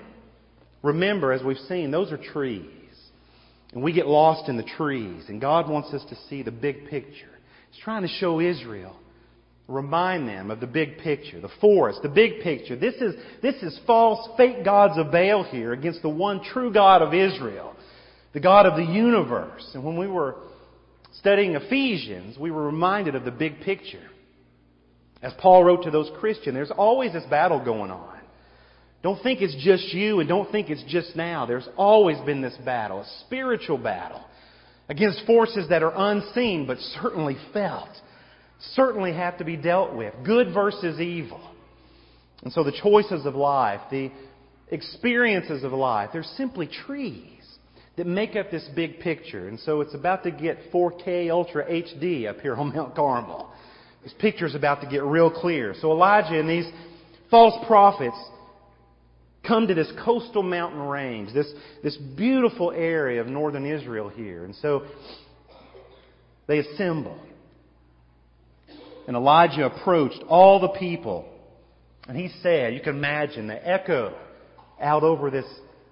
remember, 0.83 1.31
as 1.31 1.43
we've 1.43 1.57
seen, 1.69 1.91
those 1.91 2.11
are 2.11 2.17
trees. 2.17 2.67
And 3.73 3.81
we 3.81 3.93
get 3.93 4.07
lost 4.07 4.49
in 4.49 4.57
the 4.57 4.63
trees. 4.63 5.23
And 5.29 5.39
God 5.39 5.69
wants 5.69 5.93
us 5.93 6.03
to 6.09 6.15
see 6.29 6.43
the 6.43 6.51
big 6.51 6.89
picture. 6.89 7.29
He's 7.71 7.81
trying 7.83 8.01
to 8.01 8.09
show 8.09 8.41
Israel 8.41 8.97
remind 9.71 10.27
them 10.27 10.51
of 10.51 10.59
the 10.59 10.67
big 10.67 10.97
picture, 10.99 11.39
the 11.39 11.49
forest, 11.59 11.99
the 12.03 12.09
big 12.09 12.41
picture. 12.41 12.75
This 12.75 12.95
is, 12.95 13.15
this 13.41 13.55
is 13.63 13.79
false, 13.87 14.29
fake 14.37 14.63
gods 14.63 14.97
of 14.97 15.11
Baal 15.11 15.43
here 15.43 15.73
against 15.73 16.01
the 16.01 16.09
one 16.09 16.43
true 16.43 16.71
God 16.73 17.01
of 17.01 17.13
Israel, 17.13 17.75
the 18.33 18.39
God 18.39 18.65
of 18.65 18.75
the 18.75 18.91
universe. 18.91 19.69
And 19.73 19.83
when 19.83 19.97
we 19.97 20.07
were 20.07 20.35
studying 21.13 21.55
Ephesians, 21.55 22.37
we 22.37 22.51
were 22.51 22.65
reminded 22.65 23.15
of 23.15 23.25
the 23.25 23.31
big 23.31 23.61
picture. 23.61 24.07
As 25.21 25.33
Paul 25.39 25.63
wrote 25.63 25.83
to 25.83 25.91
those 25.91 26.11
Christians, 26.19 26.55
there's 26.55 26.71
always 26.71 27.13
this 27.13 27.25
battle 27.29 27.63
going 27.63 27.91
on. 27.91 28.19
Don't 29.03 29.21
think 29.23 29.41
it's 29.41 29.55
just 29.63 29.93
you 29.93 30.19
and 30.19 30.29
don't 30.29 30.51
think 30.51 30.69
it's 30.69 30.83
just 30.87 31.15
now. 31.15 31.45
There's 31.45 31.67
always 31.75 32.19
been 32.25 32.41
this 32.41 32.57
battle, 32.63 32.99
a 32.99 33.07
spiritual 33.25 33.77
battle 33.77 34.23
against 34.89 35.25
forces 35.25 35.69
that 35.69 35.83
are 35.83 35.93
unseen 35.95 36.67
but 36.67 36.77
certainly 37.01 37.37
felt 37.53 37.89
certainly 38.73 39.13
have 39.13 39.37
to 39.39 39.43
be 39.43 39.57
dealt 39.57 39.93
with. 39.93 40.13
Good 40.23 40.53
versus 40.53 40.99
evil. 40.99 41.41
And 42.43 42.51
so 42.51 42.63
the 42.63 42.71
choices 42.71 43.25
of 43.25 43.35
life, 43.35 43.81
the 43.91 44.11
experiences 44.69 45.63
of 45.63 45.73
life, 45.73 46.09
they're 46.13 46.23
simply 46.23 46.67
trees 46.67 47.27
that 47.97 48.07
make 48.07 48.35
up 48.35 48.49
this 48.49 48.67
big 48.75 48.99
picture. 48.99 49.47
And 49.47 49.59
so 49.59 49.81
it's 49.81 49.93
about 49.93 50.23
to 50.23 50.31
get 50.31 50.71
4K 50.73 51.29
Ultra 51.29 51.65
HD 51.65 52.27
up 52.27 52.39
here 52.39 52.55
on 52.55 52.73
Mount 52.73 52.95
Carmel. 52.95 53.53
This 54.03 54.13
picture's 54.17 54.55
about 54.55 54.81
to 54.81 54.87
get 54.87 55.03
real 55.03 55.29
clear. 55.29 55.75
So 55.79 55.91
Elijah 55.91 56.39
and 56.39 56.49
these 56.49 56.67
false 57.29 57.53
prophets 57.67 58.17
come 59.47 59.67
to 59.67 59.73
this 59.73 59.91
coastal 60.03 60.43
mountain 60.43 60.81
range, 60.81 61.33
this, 61.33 61.51
this 61.83 61.97
beautiful 61.97 62.71
area 62.71 63.21
of 63.21 63.27
northern 63.27 63.65
Israel 63.65 64.09
here. 64.09 64.45
And 64.45 64.55
so 64.55 64.85
they 66.47 66.59
assemble. 66.59 67.19
And 69.07 69.15
Elijah 69.15 69.65
approached 69.65 70.23
all 70.27 70.59
the 70.59 70.69
people. 70.79 71.25
And 72.07 72.17
he 72.17 72.29
said, 72.41 72.73
you 72.73 72.81
can 72.81 72.95
imagine 72.95 73.47
the 73.47 73.67
echo 73.67 74.15
out 74.79 75.03
over 75.03 75.29
this 75.29 75.45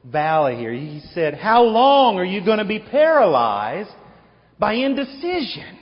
valley 0.04 0.56
here. 0.56 0.74
He 0.74 1.01
said, 1.13 1.36
How 1.36 1.63
long 1.63 2.18
are 2.18 2.25
you 2.25 2.44
going 2.44 2.60
to 2.60 2.66
be 2.66 2.80
paralyzed 2.80 3.92
by 4.58 4.74
indecision? 4.74 5.78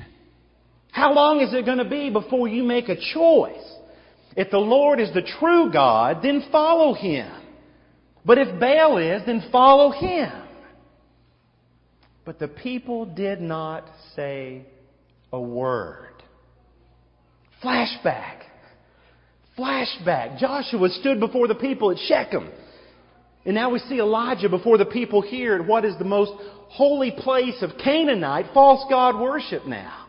How 0.92 1.14
long 1.14 1.42
is 1.42 1.54
it 1.54 1.66
going 1.66 1.78
to 1.78 1.90
be 1.90 2.10
before 2.10 2.48
you 2.48 2.64
make 2.64 2.90
a 2.90 2.96
choice? 3.14 3.74
If 4.36 4.52
the 4.52 4.58
Lord 4.58 5.00
is 5.00 5.14
the 5.14 5.22
true 5.40 5.72
God, 5.72 6.20
then 6.22 6.46
follow 6.52 6.94
Him. 6.94 7.32
But 8.26 8.38
if 8.38 8.60
Baal 8.60 8.98
is, 8.98 9.24
then 9.26 9.48
follow 9.52 9.92
Him. 9.92 10.32
But 12.26 12.40
the 12.40 12.48
people 12.48 13.06
did 13.06 13.40
not 13.40 13.90
say 14.16 14.66
a 15.32 15.40
word. 15.40 16.17
Flashback. 17.64 18.42
Flashback. 19.58 20.38
Joshua 20.40 20.90
stood 20.90 21.20
before 21.20 21.48
the 21.48 21.56
people 21.56 21.92
at 21.92 21.98
Shechem. 21.98 22.52
And 23.46 23.56
now 23.56 23.70
we 23.70 23.80
see 23.80 24.00
Elijah 24.00 24.50
before 24.50 24.78
the 24.78 24.86
people 24.86 25.22
here 25.22 25.56
at 25.56 25.66
what 25.66 25.86
is 25.86 25.98
the 25.98 26.06
most 26.06 26.32
holy 26.70 27.12
place 27.12 27.62
of 27.62 27.72
Canaanite 27.84 28.48
false 28.54 28.86
god 28.90 29.20
worship 29.20 29.66
now. 29.66 30.06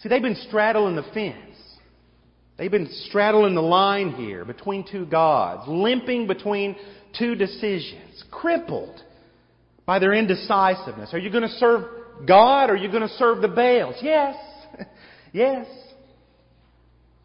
See, 0.00 0.08
they've 0.08 0.22
been 0.22 0.38
straddling 0.46 0.94
the 0.94 1.02
fence. 1.12 1.56
They've 2.56 2.70
been 2.70 2.88
straddling 3.06 3.54
the 3.54 3.62
line 3.62 4.12
here 4.12 4.44
between 4.44 4.84
two 4.88 5.06
gods, 5.06 5.62
limping 5.68 6.26
between 6.26 6.76
two 7.18 7.34
decisions, 7.34 8.22
crippled 8.30 9.02
by 9.86 9.98
their 9.98 10.12
indecisiveness. 10.12 11.10
Are 11.12 11.18
you 11.18 11.30
going 11.30 11.44
to 11.44 11.56
serve 11.56 11.84
God 12.26 12.70
or 12.70 12.74
are 12.74 12.76
you 12.76 12.90
going 12.90 13.08
to 13.08 13.14
serve 13.14 13.40
the 13.42 13.48
Baals? 13.48 13.96
Yes. 14.02 14.36
yes. 15.32 15.66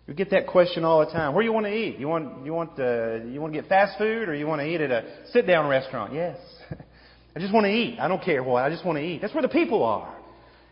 You 0.08 0.14
get 0.14 0.32
that 0.32 0.48
question 0.48 0.84
all 0.84 1.06
the 1.06 1.12
time. 1.12 1.34
Where 1.34 1.44
do 1.44 1.46
you 1.46 1.54
want 1.54 1.66
to 1.66 1.74
eat? 1.74 1.98
You 1.98 2.10
want 2.10 2.46
you 2.46 2.54
want 2.54 2.78
uh, 2.78 3.24
you 3.26 3.40
want 3.40 3.54
to 3.54 3.62
get 3.62 3.70
fast 3.70 3.98
food, 3.98 4.28
or 4.28 4.36
you 4.36 4.46
want 4.46 4.62
to 4.62 4.68
eat 4.68 4.82
at 4.82 4.92
a 4.92 5.28
sit 5.32 5.48
down 5.48 5.68
restaurant? 5.70 6.14
Yes. 6.14 6.38
I 7.36 7.40
just 7.40 7.54
want 7.54 7.66
to 7.66 7.72
eat. 7.72 8.00
I 8.00 8.08
don't 8.08 8.22
care 8.22 8.44
what. 8.44 8.64
I 8.64 8.70
just 8.70 8.86
want 8.86 8.98
to 8.98 9.04
eat. 9.04 9.22
That's 9.22 9.34
where 9.34 9.42
the 9.42 9.48
people 9.48 9.84
are. 9.84 10.16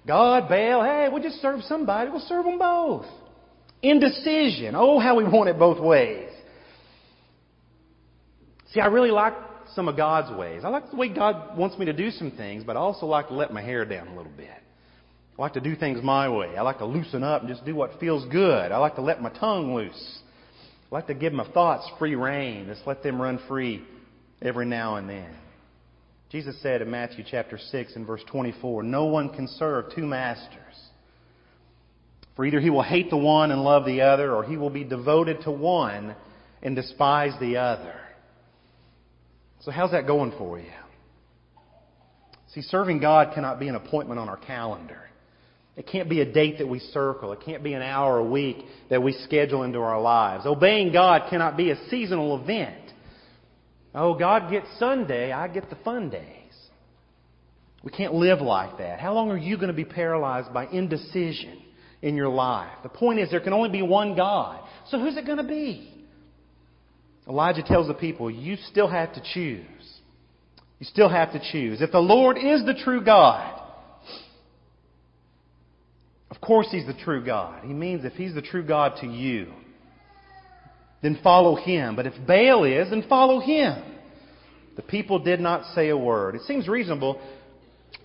God, 0.06 0.50
Baal, 0.50 0.84
hey, 0.84 1.08
we'll 1.12 1.24
just 1.24 1.42
serve 1.42 1.62
somebody. 1.64 2.10
We'll 2.10 2.20
serve 2.22 2.46
them 2.46 2.60
both. 2.60 3.06
Indecision. 3.82 4.76
Oh, 4.76 5.00
how 5.00 5.16
we 5.16 5.24
want 5.24 5.50
it 5.50 5.58
both 5.58 5.80
ways. 5.80 6.30
See, 8.74 8.80
I 8.80 8.88
really 8.88 9.12
like 9.12 9.34
some 9.76 9.88
of 9.88 9.98
God's 9.98 10.36
ways. 10.38 10.64
I 10.64 10.70
like 10.70 10.90
the 10.90 10.98
way 10.98 11.10
God 11.14 11.58
wants 11.58 11.78
me 11.78 11.86
to 11.86 11.94
do 11.94 12.12
some 12.12 12.32
things, 12.32 12.64
but 12.64 12.76
I 12.76 12.80
also 12.80 13.06
like 13.06 13.28
to 13.30 13.34
let 13.34 13.54
my 13.54 13.62
hair 13.62 13.86
down 13.86 14.08
a 14.08 14.16
little 14.16 14.32
bit. 14.36 14.50
I 15.38 15.42
like 15.42 15.54
to 15.54 15.62
do 15.62 15.76
things 15.76 16.04
my 16.04 16.30
way. 16.30 16.58
I 16.58 16.62
like 16.62 16.80
to 16.80 16.86
loosen 16.86 17.24
up 17.24 17.42
and 17.42 17.50
just 17.50 17.66
do 17.66 17.76
what 17.76 18.00
feels 18.00 18.26
good. 18.32 18.72
I 18.72 18.78
like 18.78 18.96
to 18.96 19.02
let 19.02 19.22
my 19.22 19.30
tongue 19.30 19.74
loose. 19.74 20.20
I 20.92 20.96
like 20.96 21.08
to 21.08 21.14
give 21.14 21.34
my 21.34 21.50
thoughts 21.52 21.90
free 21.98 22.16
rein. 22.16 22.68
Just 22.68 22.86
let 22.86 23.02
them 23.02 23.22
run 23.22 23.40
free 23.48 23.82
every 24.42 24.66
now 24.66 24.98
and 24.98 25.10
then. 25.10 25.34
Jesus 26.32 26.62
said 26.62 26.82
in 26.82 26.90
Matthew 26.90 27.26
chapter 27.30 27.58
6 27.58 27.96
and 27.96 28.06
verse 28.06 28.22
24, 28.32 28.84
No 28.84 29.06
one 29.06 29.30
can 29.30 29.48
serve 29.48 29.94
two 29.96 30.06
masters. 30.06 30.58
For 32.36 32.46
either 32.46 32.60
he 32.60 32.70
will 32.70 32.84
hate 32.84 33.10
the 33.10 33.18
one 33.18 33.52
and 33.52 33.64
love 33.64 33.86
the 33.86 34.02
other, 34.02 34.34
or 34.34 34.44
he 34.44 34.56
will 34.56 34.70
be 34.70 34.84
devoted 34.84 35.42
to 35.42 35.52
one 35.52 36.16
and 36.62 36.76
despise 36.76 37.34
the 37.40 37.58
other. 37.58 37.96
So 39.62 39.72
how's 39.72 39.92
that 39.92 40.08
going 40.08 40.34
for 40.38 40.58
you? 40.58 40.72
See, 42.54 42.62
serving 42.62 43.00
God 43.00 43.34
cannot 43.34 43.60
be 43.60 43.68
an 43.68 43.76
appointment 43.76 44.20
on 44.20 44.28
our 44.28 44.38
calendar. 44.38 45.02
It 45.78 45.88
can't 45.88 46.10
be 46.10 46.20
a 46.20 46.32
date 46.32 46.58
that 46.58 46.68
we 46.68 46.80
circle. 46.80 47.32
It 47.32 47.40
can't 47.46 47.64
be 47.64 47.74
an 47.74 47.82
hour 47.82 48.18
a 48.18 48.24
week 48.24 48.58
that 48.90 49.02
we 49.02 49.14
schedule 49.24 49.64
into 49.64 49.80
our 49.80 50.02
lives. 50.02 50.46
Obeying 50.46 50.92
God 50.92 51.30
cannot 51.30 51.56
be 51.56 51.72
a 51.72 51.90
seasonal 51.90 52.42
event. 52.42 52.76
Oh, 53.96 54.14
God 54.14 54.52
gets 54.52 54.68
Sunday, 54.80 55.32
I 55.32 55.48
get 55.48 55.70
the 55.70 55.78
fun 55.78 56.10
days. 56.10 56.26
We 57.84 57.92
can't 57.92 58.14
live 58.14 58.42
like 58.42 58.78
that. 58.78 59.00
How 59.00 59.14
long 59.14 59.32
are 59.32 59.38
you 59.38 59.56
going 59.56 59.70
to 59.70 59.74
be 59.74 59.86
paralyzed 59.86 60.54
by 60.54 60.68
indecision 60.68 61.62
in 62.02 62.16
your 62.16 62.30
life? 62.30 62.72
The 62.84 62.90
point 62.90 63.20
is, 63.20 63.32
there 63.32 63.40
can 63.40 63.54
only 63.54 63.70
be 63.70 63.82
one 63.82 64.16
God. 64.16 64.64
So 64.90 65.00
who's 65.00 65.18
it 65.18 65.26
going 65.26 65.40
to 65.40 65.44
be? 65.44 66.06
Elijah 67.28 67.64
tells 67.64 67.88
the 67.88 67.94
people, 67.94 68.30
you 68.30 68.58
still 68.70 68.88
have 68.88 69.14
to 69.14 69.22
choose. 69.34 69.66
You 70.80 70.86
still 70.86 71.10
have 71.10 71.32
to 71.34 71.42
choose. 71.52 71.82
If 71.82 71.92
the 71.92 72.00
Lord 72.00 72.38
is 72.38 72.66
the 72.66 72.80
true 72.84 73.04
God, 73.04 73.61
of 76.42 76.48
course 76.48 76.68
He's 76.72 76.86
the 76.86 76.94
true 76.94 77.24
God. 77.24 77.64
He 77.64 77.74
means 77.74 78.04
if 78.04 78.14
He's 78.14 78.34
the 78.34 78.42
true 78.42 78.66
God 78.66 78.94
to 79.02 79.08
you, 79.08 79.54
then 81.02 81.20
follow 81.24 81.56
Him. 81.56 81.96
But 81.96 82.08
if 82.08 82.14
Baal 82.26 82.64
is, 82.64 82.90
then 82.90 83.06
follow 83.08 83.40
Him. 83.40 83.84
The 84.76 84.82
people 84.82 85.20
did 85.20 85.40
not 85.40 85.74
say 85.76 85.90
a 85.90 85.98
word. 85.98 86.36
It 86.36 86.42
seems 86.42 86.68
reasonable 86.68 87.22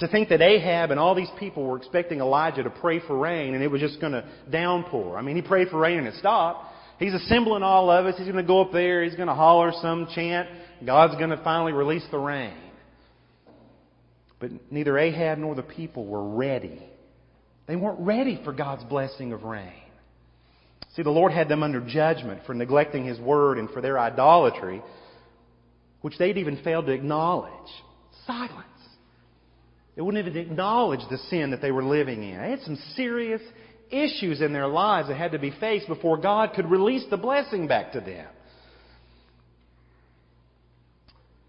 to 0.00 0.09
think 0.09 0.28
that 0.28 0.43
Ahab 0.43 0.90
and 0.90 1.00
all 1.00 1.14
these 1.14 1.31
people 1.38 1.64
were 1.64 1.76
expecting 1.76 2.21
Elijah 2.21 2.62
to 2.62 2.71
pray 2.71 3.00
for 3.07 3.16
rain 3.16 3.55
and 3.55 3.62
it 3.62 3.69
was 3.69 3.81
just 3.81 4.00
going 4.00 4.12
to 4.12 4.28
downpour. 4.50 5.16
I 5.16 5.23
mean, 5.23 5.37
he 5.37 5.43
prayed 5.43 5.69
for 5.69 5.78
rain 5.78 5.99
and 5.99 6.07
it 6.07 6.14
stopped. 6.14 6.75
He's 6.99 7.14
assembling 7.14 7.62
all 7.62 7.90
of 7.90 8.07
us. 8.07 8.16
He's 8.16 8.26
going 8.26 8.37
to 8.37 8.43
go 8.43 8.62
up 8.62 8.73
there. 8.73 9.05
He's 9.05 9.14
going 9.14 9.28
to 9.28 9.35
holler 9.35 9.73
some 9.81 10.09
chant. 10.14 10.49
God's 10.85 11.14
going 11.14 11.31
to 11.31 11.43
finally 11.43 11.73
release 11.73 12.05
the 12.11 12.19
rain. 12.19 12.57
But 14.38 14.50
neither 14.71 14.99
Ahab 14.99 15.38
nor 15.38 15.55
the 15.55 15.62
people 15.62 16.07
were 16.07 16.37
ready. 16.37 16.83
They 17.66 17.76
weren't 17.76 18.00
ready 18.00 18.40
for 18.44 18.52
God's 18.52 18.85
blessing 18.85 19.32
of 19.32 19.42
rain. 19.42 19.73
See, 20.94 21.02
the 21.02 21.11
Lord 21.11 21.32
had 21.32 21.49
them 21.49 21.62
under 21.62 21.80
judgment 21.80 22.42
for 22.46 22.54
neglecting 22.54 23.04
His 23.04 23.18
word 23.20 23.58
and 23.58 23.68
for 23.70 23.80
their 23.82 23.99
idolatry, 23.99 24.82
which 26.00 26.16
they'd 26.18 26.38
even 26.38 26.62
failed 26.62 26.87
to 26.87 26.92
acknowledge. 26.92 27.52
Silence. 28.26 28.62
They 29.94 30.02
wouldn't 30.02 30.26
even 30.26 30.40
acknowledge 30.40 31.00
the 31.11 31.18
sin 31.30 31.50
that 31.50 31.61
they 31.61 31.73
were 31.73 31.85
living 31.85 32.23
in. 32.23 32.38
They 32.40 32.50
had 32.50 32.62
some 32.62 32.78
serious 32.94 33.42
issues 33.90 34.40
in 34.40 34.52
their 34.52 34.66
lives 34.66 35.08
that 35.08 35.16
had 35.16 35.32
to 35.32 35.38
be 35.38 35.52
faced 35.58 35.88
before 35.88 36.18
God 36.18 36.52
could 36.54 36.70
release 36.70 37.04
the 37.11 37.16
blessing 37.16 37.66
back 37.66 37.92
to 37.92 38.00
them. 38.00 38.26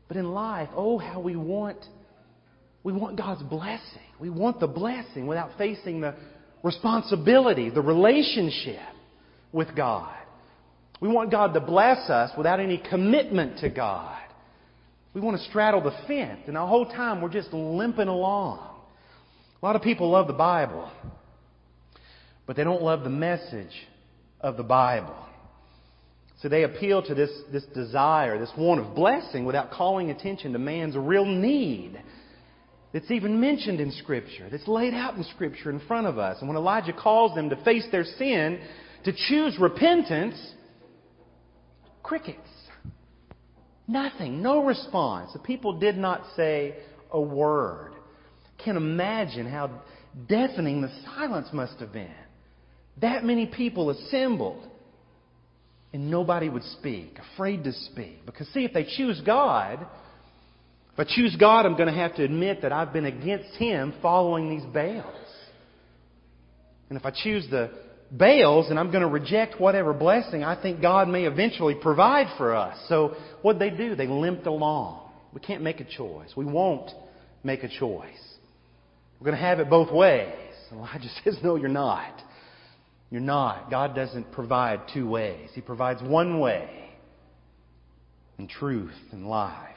But 0.08 0.18
in 0.18 0.32
life, 0.32 0.70
oh, 0.76 0.98
how 0.98 1.20
we 1.20 1.36
want, 1.36 1.78
we 2.88 2.94
want 2.94 3.18
God's 3.18 3.44
blessing. 3.44 4.08
We 4.18 4.30
want 4.30 4.62
the 4.62 4.68
blessing 4.68 5.28
without 5.28 5.50
facing 5.58 6.00
the 6.00 6.16
responsibility, 6.64 7.70
the 7.70 7.82
relationship 7.82 8.80
with 9.52 9.76
God. 9.76 10.16
We 11.02 11.10
want 11.10 11.30
God 11.30 11.54
to 11.56 11.60
bless 11.60 12.10
us 12.10 12.32
without 12.38 12.62
any 12.62 12.82
commitment 12.90 13.60
to 13.60 13.70
God. 13.70 14.18
We 15.14 15.20
want 15.20 15.38
to 15.38 15.44
straddle 15.50 15.82
the 15.82 15.92
fence, 16.08 16.40
and 16.48 16.56
the 16.56 16.66
whole 16.66 16.86
time 16.86 17.20
we're 17.20 17.28
just 17.28 17.52
limping 17.52 18.08
along. 18.08 18.60
A 19.62 19.66
lot 19.66 19.76
of 19.76 19.82
people 19.82 20.10
love 20.10 20.28
the 20.28 20.34
Bible, 20.34 20.90
but 22.46 22.56
they 22.56 22.64
don't 22.64 22.82
love 22.82 23.04
the 23.04 23.10
message 23.10 23.76
of 24.40 24.56
the 24.56 24.64
Bible. 24.64 25.28
So 26.42 26.48
they 26.48 26.64
appeal 26.64 27.04
to 27.04 27.14
this, 27.14 27.32
this 27.52 27.66
desire, 27.76 28.40
this 28.40 28.52
want 28.58 28.80
of 28.80 28.96
blessing, 28.96 29.44
without 29.44 29.72
calling 29.72 30.10
attention 30.10 30.54
to 30.54 30.60
man's 30.60 30.96
real 30.96 31.26
need 31.26 32.02
that's 32.98 33.12
even 33.12 33.40
mentioned 33.40 33.80
in 33.80 33.92
Scripture, 33.92 34.48
that's 34.50 34.68
laid 34.68 34.96
out 34.96 35.16
in 35.16 35.24
Scripture 35.36 35.70
in 35.70 35.80
front 35.82 36.08
of 36.08 36.18
us. 36.18 36.38
And 36.40 36.50
when 36.50 36.58
Elijah 36.58 36.94
calls 36.94 37.36
them 37.36 37.52
to 37.52 37.64
face 37.64 37.86
their 37.92 38.04
sin, 38.04 38.60
to 39.04 39.14
choose 39.30 39.56
repentance, 39.60 40.36
crickets. 42.02 42.40
Nothing, 43.88 44.42
no 44.42 44.66
response. 44.66 45.32
The 45.32 45.40
people 45.40 45.78
did 45.78 45.96
not 45.96 46.24
say 46.36 46.78
a 47.12 47.22
word. 47.22 47.92
Can't 48.66 48.78
imagine 48.78 49.48
how 49.48 49.84
deafening 50.28 50.82
the 50.82 50.90
silence 51.06 51.50
must 51.54 51.80
have 51.80 51.94
been. 51.94 52.10
That 53.00 53.24
many 53.24 53.46
people 53.46 53.92
assembled, 53.92 54.68
and 55.94 56.10
nobody 56.10 56.50
would 56.50 56.64
speak, 56.64 57.20
afraid 57.36 57.64
to 57.66 57.74
speak. 57.74 58.26
Because, 58.26 58.48
see, 58.48 58.66
if 58.66 58.74
they 58.74 58.88
choose 58.98 59.22
God, 59.24 59.86
if 60.98 61.08
I 61.08 61.16
choose 61.16 61.36
God, 61.36 61.68
I'm 61.68 61.78
going 61.78 61.94
to 61.94 62.00
have 62.00 62.16
to 62.16 62.24
admit 62.24 62.64
that 62.64 62.74
I've 62.74 62.92
been 62.92 63.06
against 63.06 63.56
Him 63.58 63.94
following 64.02 64.50
these 64.50 64.66
Baals. 64.74 65.14
And 66.90 66.98
if 66.98 67.06
I 67.06 67.12
choose 67.12 67.46
the 67.52 67.70
Baals 68.12 68.72
and 68.72 68.80
I'm 68.80 68.90
going 68.90 69.04
to 69.04 69.08
reject 69.08 69.60
whatever 69.62 69.94
blessing 69.94 70.44
I 70.44 70.60
think 70.60 70.82
God 70.82 71.08
may 71.08 71.26
eventually 71.26 71.76
provide 71.76 72.36
for 72.38 72.56
us. 72.56 72.78
So 72.90 73.16
what 73.44 73.60
they 73.60 73.70
do? 73.70 73.96
They 73.96 74.08
limped 74.08 74.48
along. 74.48 75.12
We 75.34 75.40
can't 75.40 75.62
make 75.62 75.82
a 75.82 75.84
choice. 75.84 76.32
We 76.36 76.46
won't 76.46 76.90
make 77.44 77.64
a 77.64 77.70
choice. 77.70 78.08
We're 79.20 79.26
going 79.26 79.38
to 79.38 79.44
have 79.44 79.60
it 79.60 79.70
both 79.70 79.92
ways. 79.92 80.34
Elijah 80.72 81.10
says, 81.24 81.38
No, 81.44 81.58
you're 81.58 81.70
not. 81.70 82.24
You're 83.12 83.22
not. 83.22 83.70
God 83.70 83.94
doesn't 83.94 84.32
provide 84.32 84.82
two 84.96 85.08
ways. 85.08 85.52
He 85.54 85.62
provides 85.62 86.02
one 86.02 86.40
way 86.40 86.90
in 88.40 88.48
truth 88.48 88.98
and 89.12 89.28
life. 89.28 89.76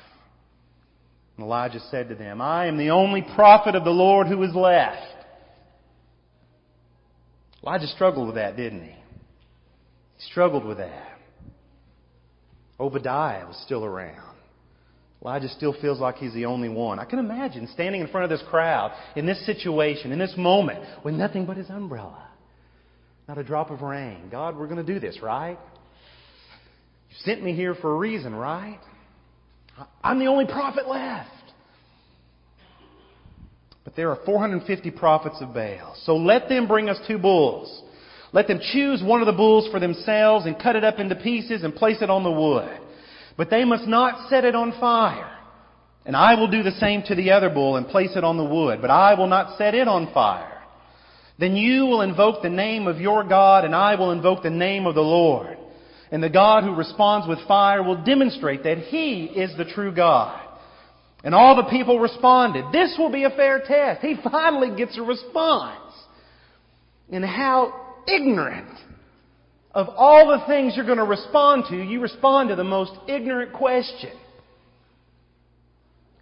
And 1.40 1.46
Elijah 1.46 1.80
said 1.90 2.10
to 2.10 2.14
them, 2.14 2.42
I 2.42 2.66
am 2.66 2.76
the 2.76 2.90
only 2.90 3.22
prophet 3.34 3.74
of 3.74 3.82
the 3.82 3.90
Lord 3.90 4.26
who 4.26 4.42
is 4.42 4.54
left. 4.54 5.06
Elijah 7.62 7.86
struggled 7.86 8.26
with 8.26 8.36
that, 8.36 8.58
didn't 8.58 8.82
he? 8.82 8.90
He 8.90 10.30
struggled 10.30 10.66
with 10.66 10.76
that. 10.76 11.18
Obadiah 12.78 13.46
was 13.46 13.58
still 13.64 13.86
around. 13.86 14.36
Elijah 15.22 15.48
still 15.48 15.74
feels 15.80 15.98
like 15.98 16.16
he's 16.16 16.34
the 16.34 16.44
only 16.44 16.68
one. 16.68 16.98
I 16.98 17.06
can 17.06 17.18
imagine 17.18 17.70
standing 17.72 18.02
in 18.02 18.08
front 18.08 18.30
of 18.30 18.38
this 18.38 18.46
crowd 18.50 18.92
in 19.16 19.24
this 19.24 19.42
situation, 19.46 20.12
in 20.12 20.18
this 20.18 20.34
moment, 20.36 20.84
with 21.06 21.14
nothing 21.14 21.46
but 21.46 21.56
his 21.56 21.70
umbrella. 21.70 22.28
Not 23.26 23.38
a 23.38 23.44
drop 23.44 23.70
of 23.70 23.80
rain. 23.80 24.28
God, 24.30 24.58
we're 24.58 24.68
going 24.68 24.84
to 24.84 24.92
do 24.92 25.00
this, 25.00 25.22
right? 25.22 25.58
You 27.08 27.16
sent 27.20 27.42
me 27.42 27.56
here 27.56 27.74
for 27.76 27.94
a 27.94 27.96
reason, 27.96 28.34
right? 28.34 28.80
I'm 30.02 30.18
the 30.18 30.26
only 30.26 30.46
prophet 30.46 30.88
left. 30.88 31.30
But 33.84 33.96
there 33.96 34.10
are 34.10 34.18
450 34.24 34.90
prophets 34.92 35.36
of 35.40 35.54
Baal. 35.54 35.96
So 36.04 36.16
let 36.16 36.48
them 36.48 36.68
bring 36.68 36.88
us 36.88 36.98
two 37.08 37.18
bulls. 37.18 37.82
Let 38.32 38.46
them 38.46 38.60
choose 38.72 39.02
one 39.02 39.20
of 39.20 39.26
the 39.26 39.32
bulls 39.32 39.68
for 39.72 39.80
themselves 39.80 40.46
and 40.46 40.58
cut 40.58 40.76
it 40.76 40.84
up 40.84 40.98
into 40.98 41.16
pieces 41.16 41.64
and 41.64 41.74
place 41.74 42.00
it 42.00 42.10
on 42.10 42.22
the 42.22 42.30
wood. 42.30 42.78
But 43.36 43.50
they 43.50 43.64
must 43.64 43.86
not 43.86 44.28
set 44.28 44.44
it 44.44 44.54
on 44.54 44.78
fire. 44.78 45.36
And 46.04 46.16
I 46.16 46.34
will 46.34 46.50
do 46.50 46.62
the 46.62 46.72
same 46.72 47.02
to 47.04 47.14
the 47.14 47.32
other 47.32 47.50
bull 47.50 47.76
and 47.76 47.86
place 47.86 48.16
it 48.16 48.24
on 48.24 48.36
the 48.36 48.44
wood, 48.44 48.80
but 48.80 48.90
I 48.90 49.14
will 49.14 49.26
not 49.26 49.58
set 49.58 49.74
it 49.74 49.88
on 49.88 50.12
fire. 50.12 50.62
Then 51.38 51.56
you 51.56 51.86
will 51.86 52.02
invoke 52.02 52.42
the 52.42 52.50
name 52.50 52.86
of 52.86 53.00
your 53.00 53.24
God 53.24 53.64
and 53.64 53.74
I 53.74 53.94
will 53.96 54.12
invoke 54.12 54.42
the 54.42 54.50
name 54.50 54.86
of 54.86 54.94
the 54.94 55.00
Lord. 55.00 55.56
And 56.10 56.22
the 56.22 56.28
God 56.30 56.64
who 56.64 56.74
responds 56.74 57.28
with 57.28 57.38
fire 57.46 57.82
will 57.82 58.02
demonstrate 58.02 58.64
that 58.64 58.78
He 58.78 59.24
is 59.24 59.56
the 59.56 59.64
true 59.64 59.94
God. 59.94 60.40
And 61.22 61.34
all 61.34 61.56
the 61.56 61.70
people 61.70 62.00
responded. 62.00 62.64
This 62.72 62.96
will 62.98 63.12
be 63.12 63.24
a 63.24 63.30
fair 63.30 63.62
test. 63.66 64.00
He 64.00 64.16
finally 64.30 64.76
gets 64.76 64.96
a 64.98 65.02
response. 65.02 65.92
And 67.12 67.24
how 67.24 67.74
ignorant 68.08 68.76
of 69.72 69.88
all 69.96 70.28
the 70.28 70.46
things 70.46 70.74
you're 70.74 70.86
going 70.86 70.98
to 70.98 71.04
respond 71.04 71.64
to, 71.68 71.76
you 71.76 72.00
respond 72.00 72.48
to 72.48 72.56
the 72.56 72.64
most 72.64 72.92
ignorant 73.06 73.52
question. 73.52 74.10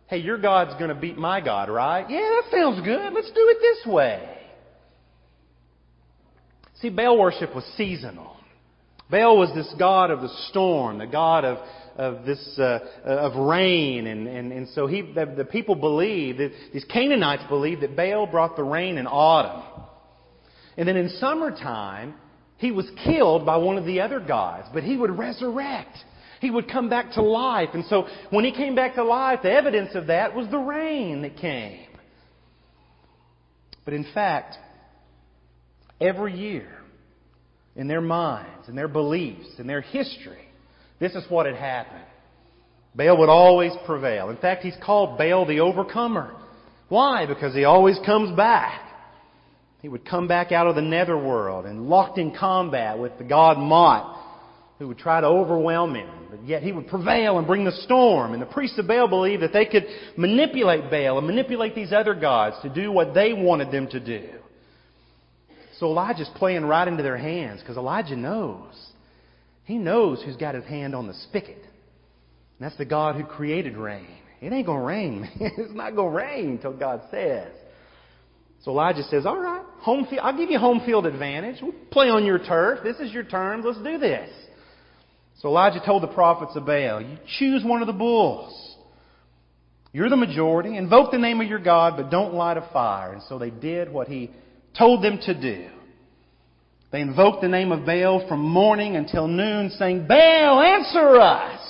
Hey, 0.09 0.19
your 0.19 0.39
God's 0.39 0.73
going 0.75 0.89
to 0.89 0.95
beat 0.95 1.17
my 1.17 1.41
God, 1.41 1.69
right? 1.69 2.09
Yeah, 2.09 2.19
that 2.19 2.51
sounds 2.51 2.83
good. 2.83 3.13
Let's 3.13 3.31
do 3.31 3.35
it 3.35 3.59
this 3.61 3.93
way. 3.93 4.37
See, 6.81 6.89
Baal 6.91 7.19
worship 7.19 7.55
was 7.55 7.65
seasonal. 7.77 8.38
Baal 9.11 9.39
was 9.39 9.51
this 9.55 9.73
god 9.79 10.11
of 10.11 10.21
the 10.21 10.29
storm, 10.51 10.99
the 10.99 11.07
god 11.07 11.45
of 11.45 11.59
of 11.97 12.25
this 12.25 12.59
uh, 12.59 12.79
of 13.05 13.35
rain, 13.37 14.07
and, 14.07 14.29
and, 14.29 14.53
and 14.53 14.69
so 14.69 14.87
he 14.87 15.03
the, 15.03 15.27
the 15.37 15.45
people 15.45 15.75
believed 15.75 16.39
that 16.39 16.53
these 16.73 16.85
Canaanites 16.85 17.43
believed 17.49 17.83
that 17.83 17.97
Baal 17.97 18.27
brought 18.27 18.57
the 18.57 18.63
rain 18.63 18.99
in 18.99 19.07
autumn, 19.07 19.63
and 20.77 20.87
then 20.87 20.97
in 20.97 21.09
summertime 21.09 22.15
he 22.59 22.71
was 22.71 22.89
killed 23.05 23.45
by 23.45 23.57
one 23.57 23.79
of 23.79 23.85
the 23.85 24.01
other 24.01 24.21
gods, 24.21 24.69
but 24.73 24.83
he 24.83 24.97
would 24.97 25.17
resurrect. 25.17 25.97
He 26.41 26.51
would 26.51 26.71
come 26.71 26.89
back 26.89 27.15
to 27.15 27.23
life, 27.23 27.71
and 27.75 27.85
so 27.87 28.07
when 28.31 28.45
he 28.45 28.53
came 28.53 28.77
back 28.77 28.95
to 28.95 29.03
life, 29.03 29.41
the 29.43 29.51
evidence 29.51 29.97
of 29.97 30.07
that 30.07 30.37
was 30.37 30.49
the 30.51 30.59
rain 30.59 31.23
that 31.23 31.37
came. 31.37 31.89
But 33.85 33.95
in 33.95 34.07
fact, 34.15 34.55
every 36.01 36.39
year, 36.39 36.69
in 37.79 37.87
their 37.87 38.01
minds, 38.01 38.69
in 38.69 38.75
their 38.75 38.89
beliefs, 38.89 39.49
in 39.59 39.67
their 39.67 39.81
history, 39.81 40.45
this 40.99 41.15
is 41.15 41.25
what 41.31 41.47
had 41.47 41.55
happened. 41.55 42.05
Baal 42.95 43.17
would 43.19 43.29
always 43.29 43.73
prevail. 43.87 44.31
In 44.31 44.37
fact, 44.37 44.65
he's 44.65 44.77
called 44.85 45.17
Baal 45.17 45.47
the 45.47 45.61
overcomer. 45.61 46.35
Why? 46.89 47.25
Because 47.25 47.55
he 47.55 47.65
always 47.65 47.97
comes 48.05 48.37
back. 48.37 48.83
He 49.81 49.89
would 49.89 50.05
come 50.05 50.27
back 50.27 50.51
out 50.51 50.67
of 50.67 50.75
the 50.75 50.83
netherworld 50.83 51.67
and 51.67 51.89
locked 51.89 52.19
in 52.19 52.35
combat 52.35 52.99
with 52.99 53.17
the 53.17 53.25
god 53.25 53.59
Mot, 53.59 54.25
who 54.81 54.89
would 54.89 54.99
try 54.99 55.21
to 55.21 55.27
overwhelm 55.29 55.95
him. 55.95 56.11
But 56.31 56.45
yet 56.45 56.65
he 56.65 56.73
would 56.73 56.89
prevail 56.89 57.39
and 57.39 57.47
bring 57.47 57.65
the 57.65 57.71
storm. 57.85 58.33
And 58.33 58.43
the 58.43 58.47
priests 58.47 58.77
of 58.81 58.89
Baal 58.89 59.07
believed 59.07 59.43
that 59.43 59.53
they 59.53 59.67
could 59.67 59.87
manipulate 60.17 60.91
Baal 60.91 61.19
and 61.19 61.27
manipulate 61.29 61.77
these 61.77 61.93
other 61.93 62.15
gods 62.15 62.57
to 62.63 62.69
do 62.69 62.91
what 62.91 63.15
they 63.15 63.33
wanted 63.33 63.71
them 63.71 63.87
to 63.91 64.01
do. 64.01 64.31
So 65.79 65.87
Elijah's 65.87 66.31
playing 66.37 66.65
right 66.65 66.87
into 66.87 67.03
their 67.03 67.17
hands 67.17 67.61
because 67.61 67.77
Elijah 67.77 68.17
knows. 68.17 68.75
He 69.65 69.79
knows 69.79 70.23
who's 70.25 70.37
got 70.37 70.55
his 70.55 70.65
hand 70.65 70.95
on 70.95 71.07
the 71.07 71.15
spigot. 71.15 71.57
And 71.59 72.61
that's 72.61 72.77
the 72.77 72.85
God 72.85 73.15
who 73.15 73.25
created 73.25 73.77
rain. 73.77 74.09
It 74.41 74.53
ain't 74.53 74.67
going 74.67 74.81
to 74.81 74.85
rain. 74.85 75.31
it's 75.41 75.75
not 75.75 75.95
going 75.95 76.11
to 76.11 76.17
rain 76.17 76.51
until 76.53 76.73
God 76.73 77.03
says. 77.11 77.53
So 78.65 78.73
Elijah 78.73 79.05
says, 79.05 79.25
all 79.25 79.39
right, 79.39 79.63
home 79.79 80.07
field, 80.11 80.21
I'll 80.23 80.37
give 80.37 80.51
you 80.51 80.59
home 80.59 80.83
field 80.85 81.07
advantage. 81.07 81.63
We'll 81.63 81.73
play 81.93 82.09
on 82.09 82.25
your 82.25 82.39
turf. 82.39 82.81
This 82.83 82.97
is 82.97 83.13
your 83.13 83.23
turn. 83.23 83.63
Let's 83.63 83.79
do 83.79 83.99
this. 83.99 84.29
So 85.41 85.49
Elijah 85.49 85.81
told 85.85 86.03
the 86.03 86.09
prophets 86.09 86.57
of 86.57 86.67
Baal, 86.67 87.01
you 87.01 87.19
choose 87.39 87.63
one 87.65 87.83
of 87.83 87.87
the 87.87 87.93
bulls. 87.93 88.77
You're 89.93 90.11
the 90.11 90.17
majority. 90.17 90.77
Invoke 90.77 91.13
the 91.13 91.19
name 91.19 91.41
of 91.41 91.49
your 91.49 91.61
God, 91.61 91.95
but 91.97 92.11
don't 92.11 92.35
light 92.35 92.57
a 92.57 92.69
fire. 92.73 93.13
And 93.13 93.23
so 93.29 93.39
they 93.39 93.51
did 93.51 93.93
what 93.93 94.09
he 94.09 94.31
told 94.79 95.03
them 95.03 95.19
to 95.27 95.35
do. 95.35 95.69
They 96.91 97.01
invoked 97.01 97.43
the 97.43 97.49
name 97.49 97.73
of 97.73 97.85
Baal 97.85 98.27
from 98.29 98.41
morning 98.41 98.97
until 98.97 99.29
noon, 99.29 99.71
saying, 99.71 100.07
Baal, 100.07 100.63
answer 100.63 101.21
us! 101.21 101.61